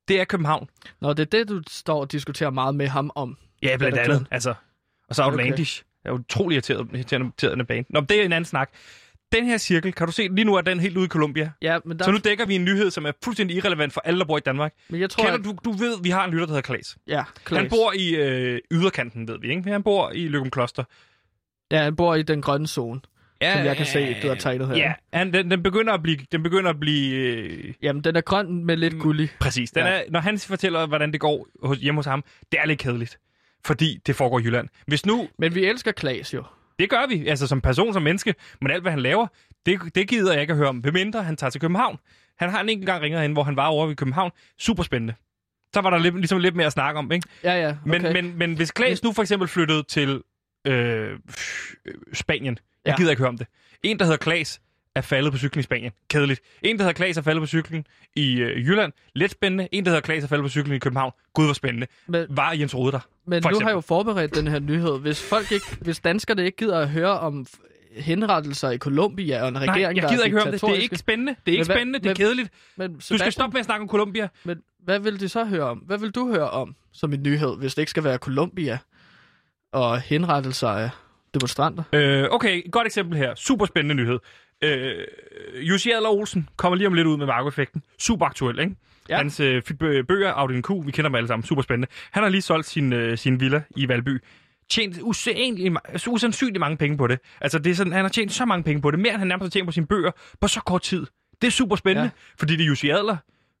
[0.07, 0.67] Det er København.
[1.01, 3.37] Nå, det er det, du står og diskuterer meget med ham om.
[3.63, 4.25] Ja, blandt andet.
[4.31, 4.53] Altså.
[5.09, 5.81] Og så Outlandish.
[5.81, 5.85] Okay.
[6.03, 7.85] Det er utrolig irriteret, irriterende, irriterende bane.
[7.89, 8.69] Nå, det er en anden snak.
[9.31, 11.51] Den her cirkel, kan du se, lige nu er den helt ude i Colombia.
[11.61, 14.19] Ja, men, der, Så nu dækker vi en nyhed, som er fuldstændig irrelevant for alle,
[14.19, 14.73] der bor i Danmark.
[14.89, 16.97] men jeg tror, Kender at, du, du ved, vi har en lytter, der hedder Klaas.
[17.07, 17.61] Ja, Klaas.
[17.61, 19.69] Han bor i øh, yderkanten, ved vi, ikke?
[19.71, 20.83] Han bor i Løgum Kloster.
[21.71, 23.01] Ja, han bor i den grønne zone.
[23.41, 24.75] ja, som jeg kan se, du har tegnet her.
[24.75, 26.17] Ja, han, den, den, begynder at blive...
[26.31, 29.27] Den begynder at blive øh, Jamen, den er grøn med lidt guld i.
[29.39, 29.71] præcis.
[29.71, 29.89] Den Ja.
[29.91, 33.19] er, når han fortæller, hvordan det går hos, hjemme hos ham, det er lidt kedeligt.
[33.65, 34.67] Fordi det foregår i Jylland.
[34.87, 35.27] Hvis nu...
[35.39, 36.43] Men vi elsker Klaas jo.
[36.79, 38.35] Det gør vi, altså som person, som menneske.
[38.61, 39.27] Men alt, hvad han laver,
[39.65, 40.77] det, det gider jeg ikke at høre om.
[40.77, 41.97] Hvem mindre han tager til København.
[42.39, 44.31] Han har en enkelt gang ringet ind, hvor han var over i København.
[44.59, 45.13] Super spændende.
[45.73, 47.27] Så var der lidt, ligesom lidt mere at snakke om, ikke?
[47.43, 47.69] Ja, ja.
[47.69, 48.01] Okay.
[48.01, 50.21] Men, men, men hvis Klaas nu for eksempel flyttede til
[50.67, 51.19] øh,
[52.13, 52.97] Spanien, jeg Ja.
[52.97, 53.47] gider ikke høre om det.
[53.83, 54.61] En, der hedder Klaas,
[54.99, 55.91] er faldet på cyklen i Spanien.
[56.09, 56.41] Kedeligt.
[56.61, 57.85] En, der hedder Klaas, er faldet på cyklen
[58.15, 58.91] i øh, Jylland.
[59.15, 59.67] Lidt spændende.
[59.71, 61.11] En, der hedder Klaas, er faldet på cyklen i København.
[61.33, 61.87] Gud, hvor spændende.
[62.07, 62.99] Men- Var Jens Rode der?
[63.25, 64.99] Men nu har jeg jo forberedt den her nyhed.
[64.99, 67.45] Hvis folk ikke, hvis danskerne ikke gider at høre om
[67.95, 70.61] henrettelser i Colombia og en regering, Nej, jeg der gider ikke høre om det.
[70.61, 71.35] Det er ikke spændende.
[71.45, 71.99] Det er ikke hvad- spændende.
[71.99, 72.49] Det er kedeligt.
[72.77, 74.27] Men Du skal stoppe med at snakke om Colombia.
[74.43, 75.77] Men hvad vil de så høre om?
[75.77, 78.77] Hvad vil du høre om som en nyhed, hvis det ikke skal være Colombia
[79.71, 80.89] og henrettelser af
[81.33, 81.83] demonstranter?
[81.93, 83.35] Øh, okay, godt eksempel her.
[83.35, 84.19] Super spændende nyhed.
[84.63, 85.05] Øh,
[85.61, 87.83] Jussi Adler Olsen kommer lige om lidt ud med Marco-effekten.
[87.99, 88.75] Super aktuel, ikke?
[89.09, 89.17] Ja.
[89.17, 91.45] Hans øh, bø- bøger, Audin Q, vi kender dem alle sammen.
[91.45, 91.87] Super spændende.
[92.11, 94.21] Han har lige solgt sin, øh, sin villa i Valby.
[94.69, 97.19] Tjent usædvanligt, altså usandsynligt mange penge på det.
[97.41, 98.99] Altså, det er sådan, han har tjent så mange penge på det.
[98.99, 101.05] Mere end han nærmest har tjent på sine bøger på så kort tid.
[101.41, 102.35] Det er super spændende, Ja.
[102.39, 103.17] fordi det er Jussi Adler.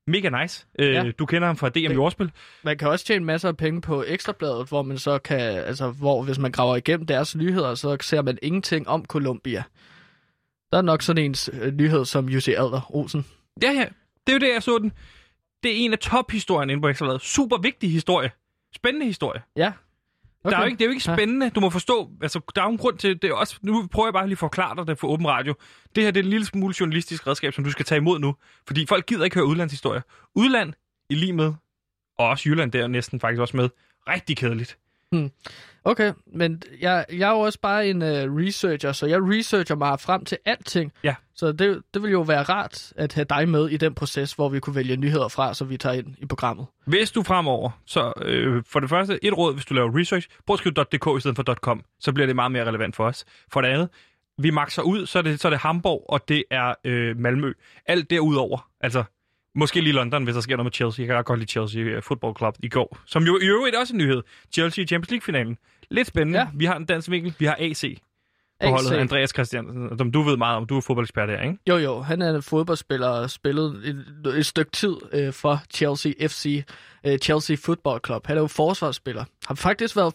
[0.07, 0.65] Mega nice.
[0.79, 1.11] Øh, ja.
[1.19, 2.31] Du kender ham fra DM Jordspil.
[2.63, 6.23] Man kan også tjene masser af penge på Ekstrabladet, hvor man så kan, altså hvor
[6.23, 9.63] hvis man graver igennem deres nyheder, så ser man ingenting om Colombia.
[10.71, 13.25] Der er nok sådan en øh, nyhed som Jussi Adler Olsen.
[13.61, 13.85] Ja, ja.
[14.27, 14.91] Det er jo det, jeg så den.
[15.63, 17.21] Det er en af tophistorierne inde på Ekstrabladet.
[17.21, 18.31] Super vigtig historie.
[18.75, 19.41] Spændende historie.
[19.55, 19.71] Ja.
[20.43, 20.51] Okay.
[20.51, 21.15] Der er jo ikke, det er jo ikke Ja.
[21.15, 21.49] spændende.
[21.49, 24.07] Du må forstå, altså, der er jo en grund til, det er også, nu prøver
[24.07, 25.53] jeg bare lige at forklare dig det for åben radio.
[25.95, 28.35] Det her det er en lille smule journalistisk redskab, som du skal tage imod nu.
[28.67, 30.01] Fordi folk gider ikke høre udlandshistorier.
[30.35, 30.73] Udland
[31.09, 31.53] i lige med,
[32.17, 33.69] og også Jylland der er næsten faktisk også med.
[34.07, 34.77] Rigtig kedeligt.
[35.83, 39.99] Okay, men jeg, jeg er jo også bare en uh, researcher, så jeg researcher mig
[39.99, 40.93] frem til alting.
[41.03, 41.15] Ja.
[41.35, 44.49] Så det, det vil jo være rart at have dig med i den proces, hvor
[44.49, 46.65] vi kunne vælge nyheder fra, så vi tager ind i programmet.
[46.85, 50.53] Hvis du fremover, så øh, for det første, et råd, hvis du laver research, prøv
[50.53, 53.25] at skrive .dk i stedet for .com, så bliver det meget mere relevant for os.
[53.53, 53.89] For det andet,
[54.37, 57.53] vi makser ud, så er det, så er det Hamburg, og det er øh, Malmø.
[57.85, 59.03] Alt derudover, altså
[59.55, 61.05] måske lige London, hvis der sker noget med Chelsea.
[61.05, 63.93] Jeg kan godt lide Chelsea øh, Football Club i går, som jo i øvrigt også
[63.93, 64.21] en nyhed.
[64.53, 65.57] Chelsea i Champions League-finalen.
[65.91, 66.39] Lidt spændende.
[66.39, 66.47] Ja.
[66.53, 67.81] Vi har en dansk vinkel, vi har AC
[68.61, 68.71] på AC.
[68.71, 68.97] holdet.
[68.99, 70.65] Andreas Christiansen, som du ved meget om.
[70.65, 71.57] Du er fodboldekspert her, ikke?
[71.69, 76.11] Jo, jo, han er en fodboldspiller og spillet et, et stykke tid øh, for Chelsea
[76.27, 76.63] FC,
[77.05, 78.27] øh, Chelsea Football Club.
[78.27, 79.25] Han er jo forsvarsspiller.
[79.47, 80.13] Har faktisk været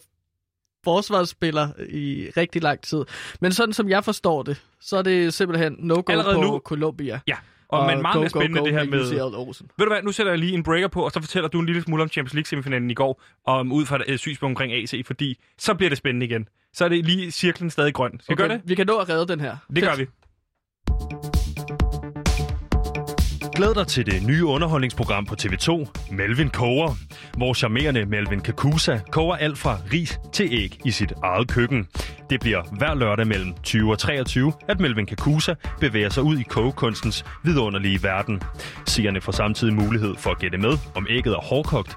[0.84, 3.04] forsvarsspiller i rigtig lang tid.
[3.40, 6.58] Men sådan som jeg forstår det, så er det simpelthen no-go Allerede på nu.
[6.58, 7.20] Colombia.
[7.26, 7.36] Ja.
[7.78, 9.20] Og, men meget go, mere spændende go, go det her med...
[9.36, 9.70] Olsen.
[9.78, 11.66] Ved du hvad, nu sætter jeg lige en breaker på, og så fortæller du en
[11.66, 15.06] lille smule om Champions League-semifinalen i går, og um, ud fra et synspunkt omkring AC,
[15.06, 16.48] fordi så bliver det spændende igen.
[16.72, 18.20] Så er det lige cirklen stadig grøn.
[18.20, 18.60] Skal vi gøre det?
[18.64, 19.56] Vi kan nå at redde den her.
[19.74, 20.06] Det gør vi.
[23.54, 26.94] Glæd dig til det nye underholdningsprogram på TV2, Melvin Koger,
[27.36, 31.88] hvor charmerende Melvin Kakusa koger alt fra ris til æg i sit eget køkken.
[32.30, 36.42] Det bliver hver lørdag mellem 20 og 23, at Melvin Kakusa bevæger sig ud i
[36.42, 38.42] kogekunstens vidunderlige verden.
[38.86, 41.96] Seerne får samtidig mulighed for at gætte med, om ægget er hårdkogt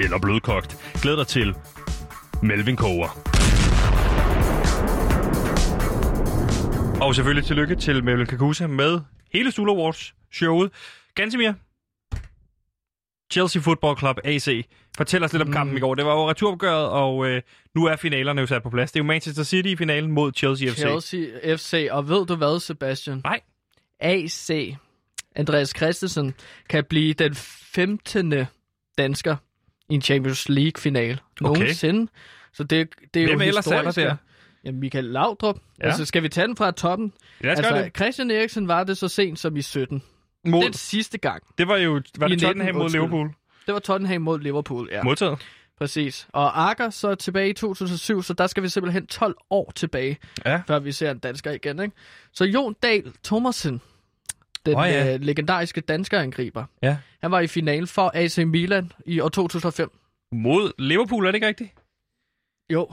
[0.00, 0.76] eller blødkogt.
[1.02, 1.54] Glæd dig til
[2.42, 3.18] Melvin Koger.
[7.02, 9.00] Og selvfølgelig tillykke til Melvin Kakusa med
[9.32, 10.70] hele Sula Awards showet.
[11.14, 11.52] Gansimir,
[13.32, 14.66] Chelsea Football Club AC.
[14.96, 15.94] Fortæl os lidt om kampen i går.
[15.94, 17.42] Det var jo returopgøret, og øh,
[17.74, 18.92] nu er finalerne jo sat på plads.
[18.92, 20.76] Det er jo Manchester City i finalen mod Chelsea FC.
[20.78, 21.88] Chelsea FC.
[21.90, 23.20] Og ved du hvad, Sebastian?
[23.24, 23.40] Nej.
[24.00, 24.50] AC.
[25.36, 26.34] Andreas Christensen
[26.68, 28.34] kan blive den 15.
[28.98, 29.36] dansker
[29.90, 31.60] i en Champions League-final Okay.
[31.60, 32.10] nogensinde.
[32.52, 34.16] Så det, det er Hvem jo ellers er der der?
[34.64, 35.56] Jamen, Michael Laudrup.
[35.56, 35.84] Ja.
[35.84, 35.88] Ja.
[35.88, 37.12] Altså, skal vi tage den fra toppen?
[37.40, 37.96] Os altså, det.
[37.96, 40.02] Christian Eriksen var det så sent som i 17.
[40.44, 41.42] Mod, Den sidste gang.
[41.58, 42.90] det var jo var det 19, Tottenham mod.
[42.90, 43.28] Liverpool.
[43.66, 45.02] Det var Tottenham mod Liverpool, ja.
[45.02, 45.38] Modtaget.
[45.78, 46.28] Præcis.
[46.32, 50.62] Og Akker så tilbage i 2007, så der skal vi simpelthen 12 år tilbage, Ja.
[50.66, 51.80] før vi ser en dansker igen.
[51.82, 51.96] Ikke?
[52.32, 53.80] Så Jon Dahl Thomasen,
[54.66, 55.14] den oh, ja.
[55.14, 56.96] øh, legendariske dansker angriber, Ja.
[57.22, 59.90] han var i finalen for AC Milan i år 2005.
[60.32, 61.70] Mod Liverpool, er det ikke rigtigt?
[62.72, 62.88] Jo.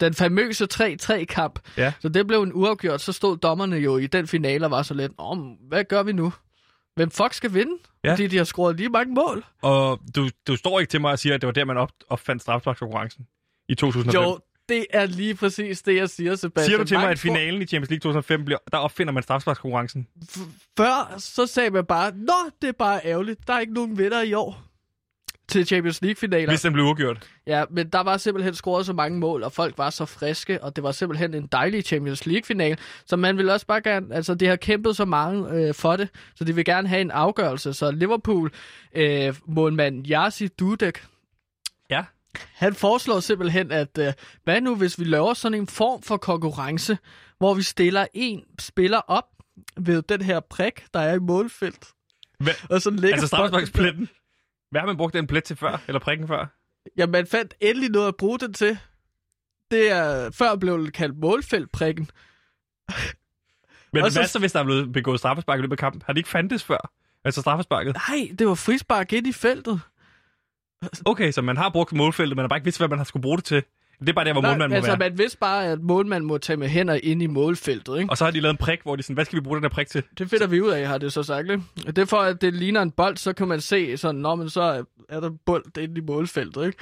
[0.00, 1.58] Den famøse 3-3-kamp.
[1.76, 1.92] Ja.
[2.00, 3.00] Så det blev en uafgjort.
[3.00, 6.12] Så stod dommerne jo i den finale og var så lidt, om hvad gør vi
[6.12, 6.32] nu?
[6.96, 7.72] Hvem fuck skal vinde?
[8.04, 8.12] Ja.
[8.12, 9.44] Fordi de har scoret lige mange mål.
[9.62, 11.90] Og du, du står ikke til mig og siger, at det var der, man op,
[12.08, 13.26] opfandt straffesparkskonkurrencen
[13.68, 14.22] i 2005.
[14.22, 16.70] Jo, det er lige præcis det, jeg siger, Sebastian.
[16.70, 20.06] Siger du til mig, at finalen i Champions League 2005, bliver, der opfinder man straffesparkskonkurrencen?
[20.76, 23.46] Før, så sagde man bare, Nå, det er bare ærgerligt.
[23.46, 24.62] Der er ikke nogen vinder i år.
[25.48, 26.48] Til Champions League-finaler.
[26.48, 27.28] Hvis den blev uafgjort.
[27.46, 30.76] Ja, men der var simpelthen scoret så mange mål, og folk var så friske, og
[30.76, 32.78] det var simpelthen en dejlig Champions League-final.
[33.06, 36.08] Så man vil også bare gerne, altså det har kæmpet så mange øh, for det,
[36.34, 37.72] så de vil gerne have en afgørelse.
[37.74, 38.50] Så Liverpool,
[38.94, 41.04] øh, målmand Yasi Dudek,
[41.90, 42.04] Ja.
[42.54, 44.12] han foreslår simpelthen, at øh,
[44.44, 46.98] hvad nu hvis vi laver sådan en form for konkurrence,
[47.38, 49.24] hvor vi stiller en spiller op
[49.76, 51.88] ved den her prik, der er i målfelt.
[52.40, 52.54] Hvad?
[52.70, 54.08] Og så lægger Altså straffesparkspletten.
[54.70, 55.82] Hvad har man brugt den plet til før?
[55.88, 56.46] Eller prikken før?
[56.98, 58.78] Ja, man fandt endelig noget at bruge den til.
[59.70, 62.10] Det er før blev det kaldt målfeltprikken.
[63.92, 66.02] Men Og hvad så- så, hvis der er blevet begået straffespark i løbet af kampen?
[66.06, 66.92] Har det ikke fandtes før?
[67.24, 67.96] Altså straffesparket?
[68.08, 69.80] Nej, det var frispark ind i feltet.
[71.06, 73.04] Okay, så man har brugt målfeltet, men man har bare ikke vidst, hvad man har
[73.04, 73.62] skulle bruge det til.
[74.00, 75.10] Det er bare der, hvor målmanden må altså, være.
[75.10, 77.98] man vidste bare, at målmanden må tage med hænder ind i målfeltet.
[77.98, 78.10] Ikke?
[78.10, 79.64] Og så har de lavet en prik, hvor de sådan, hvad skal vi bruge den
[79.64, 80.02] her prik til?
[80.18, 81.50] Det finder vi ud af, har det så sagt.
[81.50, 81.62] Ikke?
[81.86, 84.48] Det er for, at det ligner en bold, så kan man se sådan, når man
[84.50, 86.66] så er- er der bold inde i målfeltet.
[86.66, 86.78] Ikke?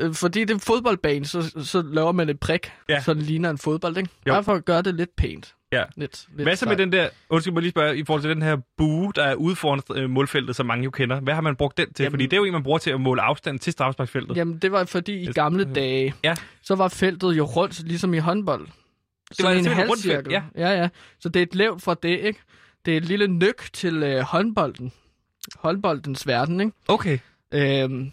[0.00, 3.00] Øh, Fordi det er en fodboldbane, så, så laver man et prik, Ja.
[3.02, 3.96] så det ligner en fodbold.
[3.96, 4.10] Ikke?
[4.26, 4.32] Jo.
[4.32, 5.54] Bare for at gøre det lidt pænt.
[5.72, 5.82] Ja.
[5.96, 8.42] Lidt, lidt Hvad så med den der, undskyld mig lige spørge, i forhold til den
[8.42, 11.20] her bue, der er ude foran øh, målfeltet, som mange jo kender.
[11.20, 12.02] Hvad har man brugt den til?
[12.02, 14.36] Jamen- Fordi det er jo en, man bruger til at måle afstand til straffesparksfeltet.
[14.36, 16.34] Jamen, det var fordi i gamle dage, Ja.
[16.62, 18.66] så var feltet jo rundt, ligesom i håndbold.
[19.36, 20.32] Det var en halvcirkel.
[20.32, 20.42] Ja.
[20.56, 20.88] ja, ja.
[21.20, 22.40] Så det er et levn fra det, ikke?
[22.86, 24.92] Det er et lille nyk til øh, håndbolden.
[25.58, 26.72] Håndboldens verden, ikke?
[26.88, 27.18] Okay.
[27.54, 28.12] Øhm,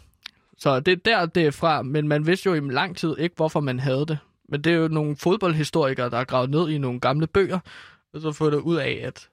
[0.58, 1.82] så det er der, det er fra.
[1.82, 4.18] Men man vidste jo i lang tid ikke, hvorfor man havde det.
[4.50, 7.60] Men det er jo nogle fodboldhistorikere, der har gravet ned i nogle gamle bøger,
[8.14, 9.30] og så fundet ud af, at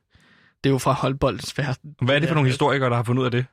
[0.64, 1.96] det er jo fra håndboldens verden.
[2.02, 3.46] Hvad er det for nogle historikere, der har fundet ud af det?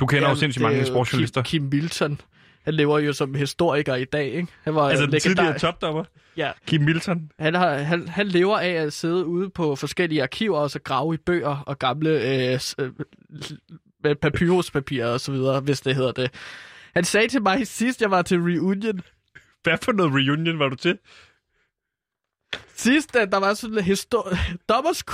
[0.00, 1.42] Du kender jo Jamen, sindssygt det er mange jo sportsjournalister.
[1.42, 2.20] Kim, Kim Milton.
[2.62, 4.48] Han lever jo som historiker i dag, ikke?
[4.62, 6.04] Han var Altså den tidligere topdommer,
[6.36, 7.30] Ja, Kim Milton.
[7.38, 11.14] han, har, han, han lever af at sidde ude på forskellige arkiver og så grave
[11.14, 16.30] i bøger og gamle øh, øh, papyruspapirer og så videre, hvis det hedder det.
[16.94, 19.00] Han sagde til mig sidst, jeg var til reunion,
[19.62, 20.98] Hvad for noget reunion var du til?
[22.74, 24.36] sidst, der var sådan en histor-
[24.68, 25.12] dommersko...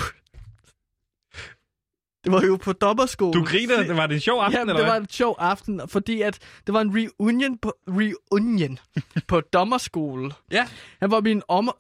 [2.25, 3.33] Det var jo på dommerskolen.
[3.33, 4.93] Du griner, det var det en sjov aften, Ja, eller det hvad?
[4.93, 8.79] var en sjov aften, fordi at det var en reunion på, reunion
[9.27, 10.33] på dommerskole.
[10.53, 10.69] Ja.
[11.01, 11.71] Han var min om-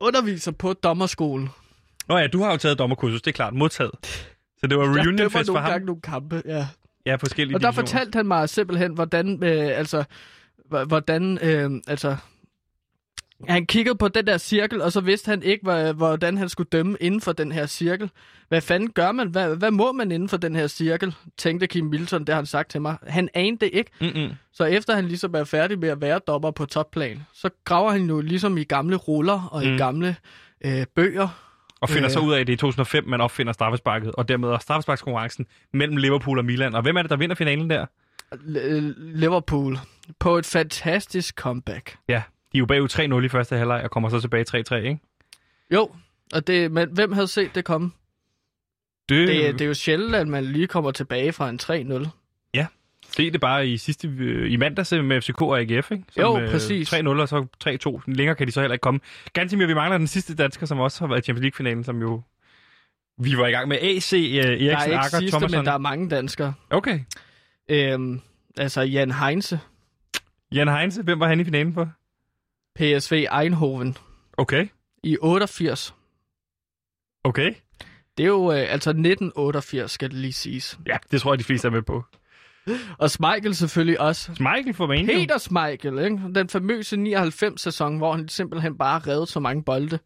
[0.00, 1.48] underviser på dommerskole.
[2.08, 3.92] Nå ja, du har jo taget dommerkursus, det er klart, modtaget.
[4.58, 5.70] Så det var Jeg dømmer reunionfest for nogle ham.
[5.70, 6.68] gange nogle kampe, ja.
[7.06, 7.86] Ja, forskellige Og der divisioner.
[8.00, 10.04] fortalte han mig simpelthen, hvordan, øh, altså,
[10.86, 12.16] hvordan, øh, altså,
[13.48, 16.96] han kiggede på den der cirkel, og så vidste han ikke, hvordan han skulle dømme
[17.00, 18.10] inden for den her cirkel.
[18.48, 19.28] Hvad fanden gør man?
[19.28, 21.14] Hvad, hvad må man inden for den her cirkel?
[21.38, 22.96] Tænkte Kim Milton, det har han sagt til mig.
[23.06, 23.90] Han anede det ikke.
[24.00, 24.30] Mm-mm.
[24.52, 28.04] Så efter han ligesom er færdig med at være dommer på topplan, så graver han
[28.04, 29.62] jo ligesom i gamle ruller og.
[29.64, 29.74] Mm.
[29.74, 30.16] i gamle
[30.64, 31.28] øh, bøger.
[31.80, 32.10] Og finder Øh.
[32.12, 35.46] så ud af, at det er i 2005, man opfinder straffesparket, og dermed også straffesparkskonkurrencen
[35.72, 36.74] mellem Liverpool og Milan.
[36.74, 37.86] Og hvem er det, der vinder finalen der?
[38.34, 39.78] L- Liverpool
[40.18, 41.96] på et fantastisk comeback.
[42.08, 42.88] Ja, de er jo bagud
[43.22, 44.98] 3-0 i første halvleg, og kommer så tilbage 3-3, ikke?
[45.72, 45.90] Jo,
[46.32, 47.90] og det, men hvem havde set det komme?
[49.08, 51.58] Det, Det, det er jo sjældent, at man lige kommer tilbage fra en
[52.02, 52.08] 3-0.
[53.10, 56.04] Se det bare i sidste øh, i mandags øh, med FCK og AGF, ikke?
[56.18, 56.94] Jo, øh, præcis.
[56.94, 57.46] 3-0 og så
[57.88, 58.00] 3-2.
[58.06, 59.00] Længere kan de så heller ikke komme.
[59.32, 62.22] Gansimir, vi mangler den sidste dansker, som også har været i Champions League-finalen, som jo...
[63.18, 65.58] Vi var i gang med AC, uh, Der er Eriksen, ikke Akker, sidste, Thomasson.
[65.58, 66.54] men der er mange danskere.
[66.70, 67.00] Okay.
[67.68, 68.20] Øhm,
[68.56, 69.60] altså Jan Heinze,
[70.52, 71.90] Jan Heinze, hvem var han i finalen for?
[72.78, 73.96] PSV Eindhoven
[74.36, 74.66] Okay.
[75.02, 75.94] i 88.
[77.24, 77.54] Okay.
[78.18, 80.78] Det er jo øh, altså 1988, skal det lige siges.
[80.86, 82.04] Ja, det tror jeg, de fleste er med på.
[82.98, 84.30] Og Schmeichel selvfølgelig også.
[84.30, 86.20] Michael for mig Peter Schmeichel, ikke?
[86.34, 89.98] den famøse 99-sæson, hvor han simpelthen bare redde så mange bolde.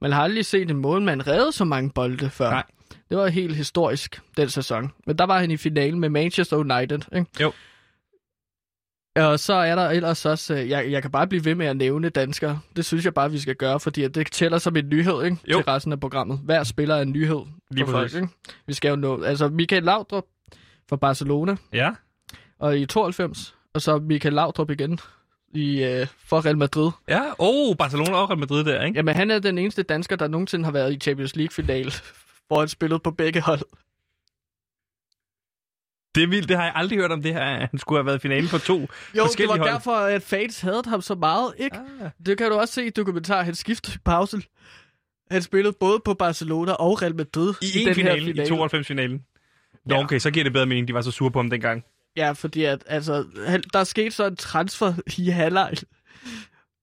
[0.00, 2.50] Man har aldrig set en målmand redde så mange bolde før.
[2.50, 2.64] Nej.
[3.08, 4.92] Det var helt historisk, den sæson.
[5.06, 7.16] Men der var han i finalen med Manchester United.
[7.18, 7.26] Ikke?
[7.40, 7.52] Jo.
[9.16, 11.76] Og så er der ellers også, øh, jeg, jeg kan bare blive ved med at
[11.76, 12.60] nævne danskere.
[12.76, 15.36] Det synes jeg bare, vi skal gøre, fordi det tæller som en nyhed ikke?
[15.50, 15.56] Jo.
[15.56, 16.38] til resten af programmet.
[16.44, 17.40] Hver spiller er en nyhed
[17.70, 18.14] Lige for folk.
[18.14, 18.28] Ikke?
[18.66, 20.24] Vi skal jo nå, altså Michael Laudrup
[20.88, 21.90] fra Barcelona, Ja.
[22.58, 24.98] og i 92, og så Michael Laudrup igen
[25.54, 26.90] i, øh, for Real Madrid.
[27.08, 28.96] Ja, oh, Barcelona og Real Madrid der, ikke?
[28.98, 31.92] Jamen, han er den eneste dansker, der nogensinde har været i Champions League-final,
[32.48, 33.60] hvor han spillede på begge hold.
[36.14, 37.66] Det er vildt, det har jeg aldrig hørt om det her.
[37.66, 38.78] Han skulle have været i finalen på to
[39.16, 39.70] Jo, det var hold.
[39.70, 41.76] derfor, at fans havde ham så meget, ikke?
[41.76, 42.10] Ah.
[42.26, 44.42] Det kan du også se i dokumentar, han skiftede i pause.
[45.30, 49.24] Han spillede både på Barcelona og Real Madrid I, den en her finale, i 92-finalen.
[49.86, 50.04] Nå, Ja.
[50.04, 51.84] okay, så giver det bedre mening, de var så sure på ham dengang.
[52.16, 55.72] Ja, fordi at, altså, han, der skete så en transfer i halvleg,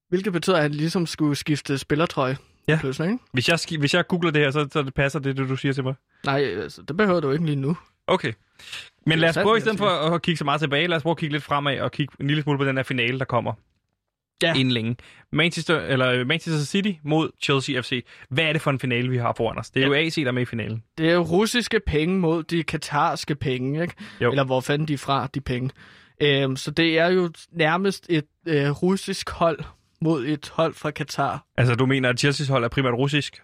[0.10, 2.38] hvilket betyder, at han ligesom skulle skifte spillertrøje.
[2.68, 2.78] Ja.
[2.82, 3.24] Pludselig, ikke?
[3.34, 5.74] Hvis jeg, hvis jeg googler det her, så, så det passer det, det, du siger
[5.74, 5.94] til mig.
[6.26, 7.78] Nej, altså, det behøver du ikke lige nu.
[8.08, 8.34] Okay.
[9.05, 11.12] Men lad os prøve i stedet for at kigge så meget tilbage, lad os prøve
[11.12, 13.53] at kigge lidt fremad og kigge en lille smule på den her finale, der kommer.
[14.43, 14.53] Ja.
[14.53, 14.95] Inden længe.
[15.32, 18.05] Manchester, eller Manchester City mod Chelsea FC.
[18.30, 19.70] Hvad er det for en finale, vi har foran os?
[19.70, 20.84] Det er jo AC, der er med i finalen.
[20.97, 23.93] Det er jo russiske penge mod de katarske penge, ikke?
[24.22, 24.32] Jo.
[24.32, 25.70] Eller hvor fanden de er fra, de penge.
[26.22, 29.60] Øhm, så det er jo nærmest et øh, russisk hold
[30.01, 31.45] mod et hold fra Katar.
[31.58, 33.41] Altså, du mener, at Chelsea's hold er primært russisk?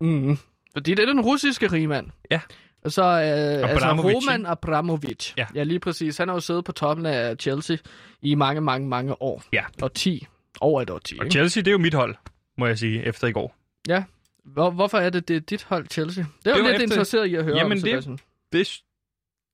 [0.00, 0.38] Mm.
[0.72, 2.06] Fordi det er den russiske rigmand.
[2.30, 2.40] Ja.
[2.86, 5.34] Så øh, altså Roman Abramovich.
[5.38, 5.46] Ja.
[5.54, 6.18] ja, lige præcis.
[6.18, 7.76] Han har jo siddet på toppen af Chelsea
[8.22, 9.42] i mange, mange, mange år.
[9.52, 9.64] Ja.
[9.82, 10.26] Og 10.
[10.60, 11.18] Over et år 10.
[11.18, 11.32] Og Ikke?
[11.32, 12.14] Chelsea, det er jo mit hold,
[12.58, 13.54] må jeg sige, efter i går.
[13.88, 14.04] Ja.
[14.44, 16.24] Hvor, hvorfor er det, det er dit hold, Chelsea?
[16.44, 18.20] Det er Det jo lidt efter- interesseret i at høre Jamen, om, det-.
[18.52, 18.78] Det,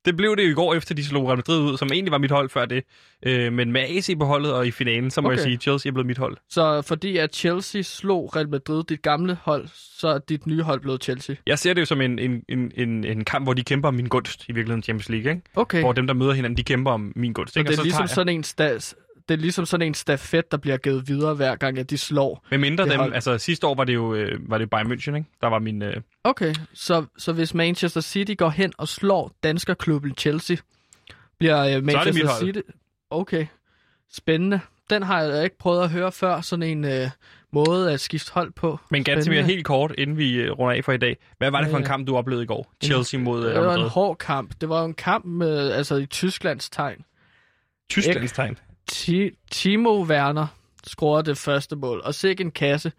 [0.08, 2.18] det blev det jo i går, efter de slog Real Madrid ud, som egentlig var
[2.18, 2.84] mit hold før det.
[3.26, 5.36] Øh, men med AC på holdet og i finalen, så må okay.
[5.36, 6.36] jeg sige, at Chelsea er blevet mit hold.
[6.50, 10.80] Så fordi at Chelsea slog Real Madrid, dit gamle hold, så er dit nye hold
[10.80, 11.36] blevet Chelsea.
[11.46, 13.94] Jeg ser det jo som en, en, en, en, en kamp, hvor de kæmper om
[13.94, 15.30] min gunst i virkeligheden Champions League.
[15.32, 15.42] Ikke?
[15.56, 15.80] Okay.
[15.80, 17.52] Hvor dem, der møder hinanden, de kæmper om min gunst.
[17.54, 17.70] så ikke?
[17.70, 18.94] det er ligesom tager jeg- sådan en stas,
[19.28, 22.46] det er ligesom sådan en stafet, der bliver givet videre hver gang, at de slår.
[22.50, 23.14] Med mindre det dem, hold.
[23.14, 25.28] altså sidste år var det jo øh, var det Bayern München, ikke?
[25.40, 25.82] Der var min...
[25.82, 30.56] Øh, Okay, så, så hvis Manchester City går hen og slår danskerklubben Chelsea,
[31.38, 32.28] bliver øh, Manchester.
[32.40, 32.58] City...
[33.10, 33.46] Okay,
[34.12, 34.60] spændende.
[34.90, 37.10] Den har jeg ikke prøvet at høre før, sådan en øh,
[37.52, 38.78] måde at skifte hold på.
[38.90, 41.16] men ganske mere helt kort, inden vi øh, runder af for i dag.
[41.38, 42.72] Hvad var det for en kamp, du oplevede i går?
[42.84, 43.90] Chelsea mod øh, Det Real var en Madrid.
[43.90, 44.54] hård kamp.
[44.60, 47.04] Det var en kamp med, altså i Tysklands tegn.
[47.90, 48.58] Tysklands tegn.
[48.88, 50.46] Ti- Timo Werner
[50.86, 52.92] scorer det første mål, og sikke en kasse.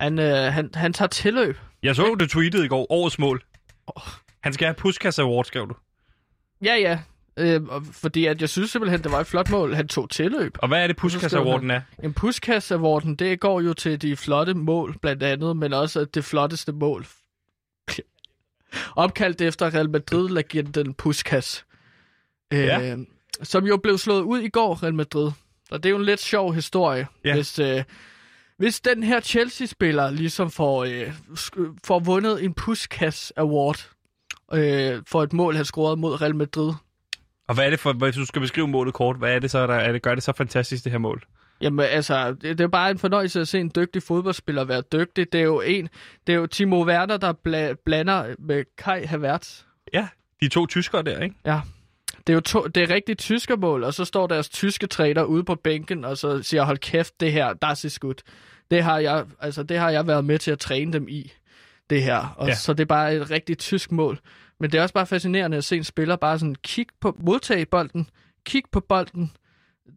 [0.00, 1.58] Han, øh, han, han tager tilløb.
[1.82, 3.42] Jeg så, du tweetede i går, årets mål.
[4.40, 5.74] Han skal have Puskas Award, skrev du.
[6.64, 6.98] Ja, ja.
[7.36, 7.60] Øh,
[7.92, 9.74] fordi at jeg synes simpelthen, det var et flot mål.
[9.74, 10.56] Han tog tilløb.
[10.58, 11.80] Og hvad er det, Puskas Awarden er?
[12.02, 16.24] En Puskas Awarden, det går jo til de flotte mål, blandt andet, men også det
[16.24, 17.06] flotteste mål.
[18.96, 21.64] Opkaldt efter Real Madrid-legenden Puskas.
[22.52, 22.96] Ja.
[23.42, 25.30] Som jo blev slået ud i går, Real Madrid.
[25.70, 27.34] Og det er jo en lidt sjov historie, Ja.
[27.34, 27.82] hvis, øh,
[28.58, 31.12] hvis den her Chelsea-spiller ligesom får, øh,
[31.84, 33.90] får vundet en Puskas Award
[34.52, 36.72] øh, for et mål, han scorede mod Real Madrid.
[37.48, 39.66] Og hvad er det for, hvis du skal beskrive målet kort, hvad er det så,
[39.66, 41.22] der er det, gør det så fantastisk, det her mål?
[41.60, 45.32] Jamen altså, det, det er bare en fornøjelse at se en dygtig fodboldspiller være dygtig.
[45.32, 45.88] Det er jo en,
[46.26, 49.62] det er jo Timo Werner, der bla, blander med Kai Havertz.
[49.92, 50.08] Ja,
[50.40, 51.34] de to tyskere der, ikke?
[51.46, 51.60] Ja.
[52.28, 55.44] Det er jo to, det er rigtig tyskermål, og så står deres tyske træner ude
[55.44, 58.22] på bænken, og så siger, hold kæft, det her, das ist gut.
[58.70, 61.32] Det har jeg, altså, det har jeg været med til at træne dem i,
[61.90, 62.34] det her.
[62.36, 62.54] Og ja.
[62.54, 64.18] Så det er bare et rigtig tysk mål.
[64.60, 67.66] Men det er også bare fascinerende at se en spiller bare sådan kigge på, modtage
[67.66, 68.10] bolden,
[68.46, 69.32] kigge på bolden,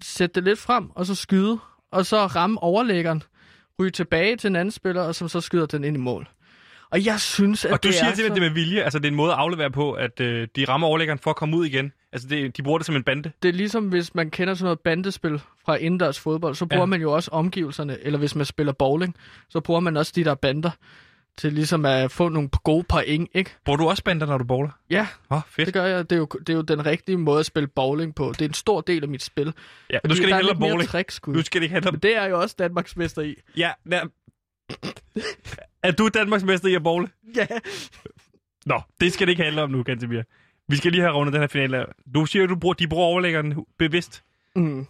[0.04, 1.60] sætte det lidt frem, og så skyde,
[1.92, 3.24] og så ramme overlæggeren,
[3.80, 6.30] ryge tilbage til en anden spiller, og som så skyder den ind i mål.
[6.92, 8.44] Og jeg synes, at Og du det siger er simpelthen så...
[8.44, 10.88] det med vilje, altså det er en måde at aflevere på, at øh, de rammer
[10.88, 11.92] overlæggeren for at komme ud igen.
[12.14, 13.32] Altså det, de bruger det som en bande.
[13.41, 16.86] det er ligesom, hvis man kender sådan noget bandespil fra indendørs fodbold, så bruger Ja.
[16.86, 19.16] man jo også omgivelserne, eller hvis man spiller bowling,
[19.49, 20.72] så bruger man også de der bander,
[21.38, 23.51] til ligesom at få nogle gode point, ikke?
[23.66, 24.70] Bruger du også bander, når du bowler?
[24.89, 25.66] Ja, oh, fedt.
[25.66, 26.09] det gør jeg.
[26.09, 28.30] Det er, jo, det er jo den rigtige måde at spille bowling på.
[28.30, 29.53] Det er en stor del af mit spil.
[29.89, 30.89] Ja, nu skal det ikke er handle om bowling.
[30.89, 31.34] trickskud.
[31.34, 31.93] Nu skal det ikke handle om...
[31.93, 33.36] Men det er jo også Danmarks mester i.
[33.57, 34.01] Ja, ja.
[35.84, 37.07] Er du Danmarks mester i at bowle?
[37.36, 37.47] Ja.
[38.66, 40.22] Nå, det skal det ikke handle om nu, Gantemir.
[40.72, 41.86] Vi skal lige have rundet den her finale.
[42.16, 44.24] Du siger, at du bruger, de bruger overlæggeren bevidst.
[44.56, 44.88] Mm.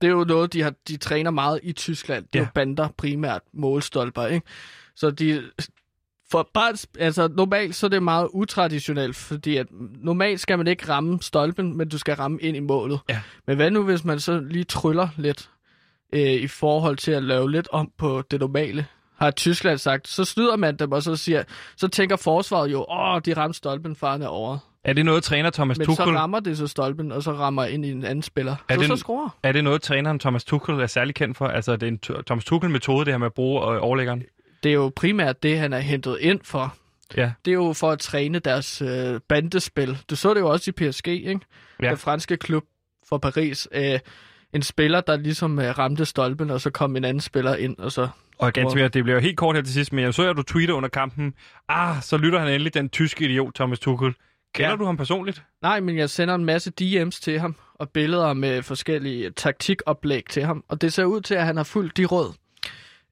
[0.00, 2.24] Det er jo noget, de, har, de træner meget i Tyskland.
[2.32, 2.46] Det er Ja.
[2.46, 4.46] jo bander primært, målstolper, ikke?
[4.94, 5.42] Så de...
[6.30, 9.66] For bare, altså normalt så er det meget utraditionelt, fordi at
[10.00, 13.00] normalt skal man ikke ramme stolpen, men du skal ramme ind i målet.
[13.08, 13.20] Ja.
[13.46, 15.50] Men hvad nu, hvis man så lige tryller lidt
[16.12, 18.86] øh, i forhold til at lave lidt om på det normale?
[19.16, 21.42] Har Tyskland sagt, så snyder man dem, og så siger,
[21.76, 24.58] så tænker forsvaret jo, åh, de ramte stolpen, faren er over.
[24.86, 26.06] Er det noget, træner Thomas Men Tuchel...
[26.06, 28.52] så rammer det så stolpen, og så rammer ind i en anden spiller.
[28.68, 29.28] Er så det så en- scorer.
[29.42, 31.46] Er det noget, træneren Thomas Tuchel er særlig kendt for?
[31.46, 34.22] Altså, det er en t- Thomas Tuchel-metode, det her med at bruge øh, overlæggeren?
[34.62, 36.74] det er jo primært det, han er hentet ind for.
[37.16, 37.32] Ja.
[37.44, 39.98] Det er jo for at træne deres øh, bandespil.
[40.10, 41.40] Du så det jo også i PSG, ikke?
[41.82, 41.88] Ja.
[41.88, 42.64] Den franske klub
[43.08, 43.68] for Paris.
[43.72, 43.98] Øh,
[44.52, 47.92] en spiller, der ligesom øh, ramte stolpen, og så kom en anden spiller ind, og
[47.92, 48.08] så...
[48.38, 50.36] Og ganske mere, det bliver jo helt kort her til sidst, men jeg så, at
[50.36, 51.34] du tweeter under kampen.
[51.68, 54.14] Ah, så lytter han endelig den tyske idiot, Thomas Tuchel.
[54.56, 54.76] Kender Ja.
[54.76, 55.42] du ham personligt?
[55.62, 60.42] Nej, men jeg sender en masse DM's til ham, og billeder med forskellige taktikoplæg til
[60.44, 62.32] ham, og det ser ud til, at han har fulgt de råd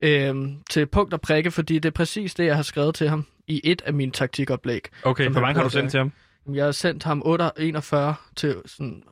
[0.03, 0.35] øh,
[0.71, 3.61] til punkt og prikke, fordi det er præcis det, jeg har skrevet til ham i
[3.65, 4.81] et af mine taktikoplæg.
[5.03, 6.13] Okay, hvor mange har du sendt til ham?
[6.55, 9.03] Jeg har sendt ham 8, 41 til sådan,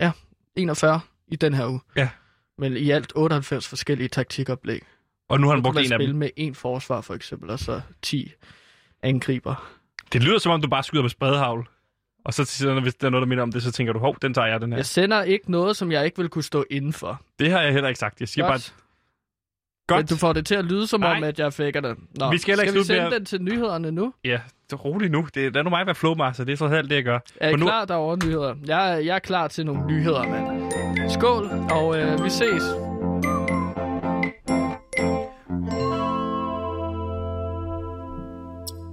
[0.00, 0.10] ja,
[0.56, 1.80] 41 i den her uge.
[1.96, 2.08] Ja.
[2.58, 4.82] Men i alt 98 forskellige taktikoplæg.
[5.28, 6.14] Og nu har han brugt en af dem.
[6.16, 8.32] med en forsvar for eksempel, og så 10
[9.02, 9.72] angriber.
[10.12, 11.68] Det lyder som om, du bare skyder med spredhavl.
[12.24, 13.98] Og så til sidst, hvis der er noget, der minder om det, så tænker du,
[13.98, 14.78] hov, den tager jeg, den her.
[14.78, 17.20] Jeg sender ikke noget, som jeg ikke vil kunne stå inden for.
[17.38, 18.20] Det har jeg heller ikke sagt.
[18.20, 18.74] Jeg siger Godt.
[19.88, 19.98] bare, godt.
[20.04, 21.16] Men du får det til at lyde som Nej.
[21.16, 21.96] om, at jeg faker det.
[22.18, 24.14] Nå, Vi skal skal vi sende at- den til nyhederne nu?
[24.24, 25.26] Ja, det er roligt nu.
[25.34, 26.44] Det, lad nu mig være flowmaster.
[26.44, 27.18] Det er så alt det, jeg gør.
[27.36, 28.54] Er I nu- klar derovre nyheder?
[28.66, 31.10] Jeg, jeg er klar til nogle nyheder, mand.
[31.10, 32.91] Skål, og øh, vi ses.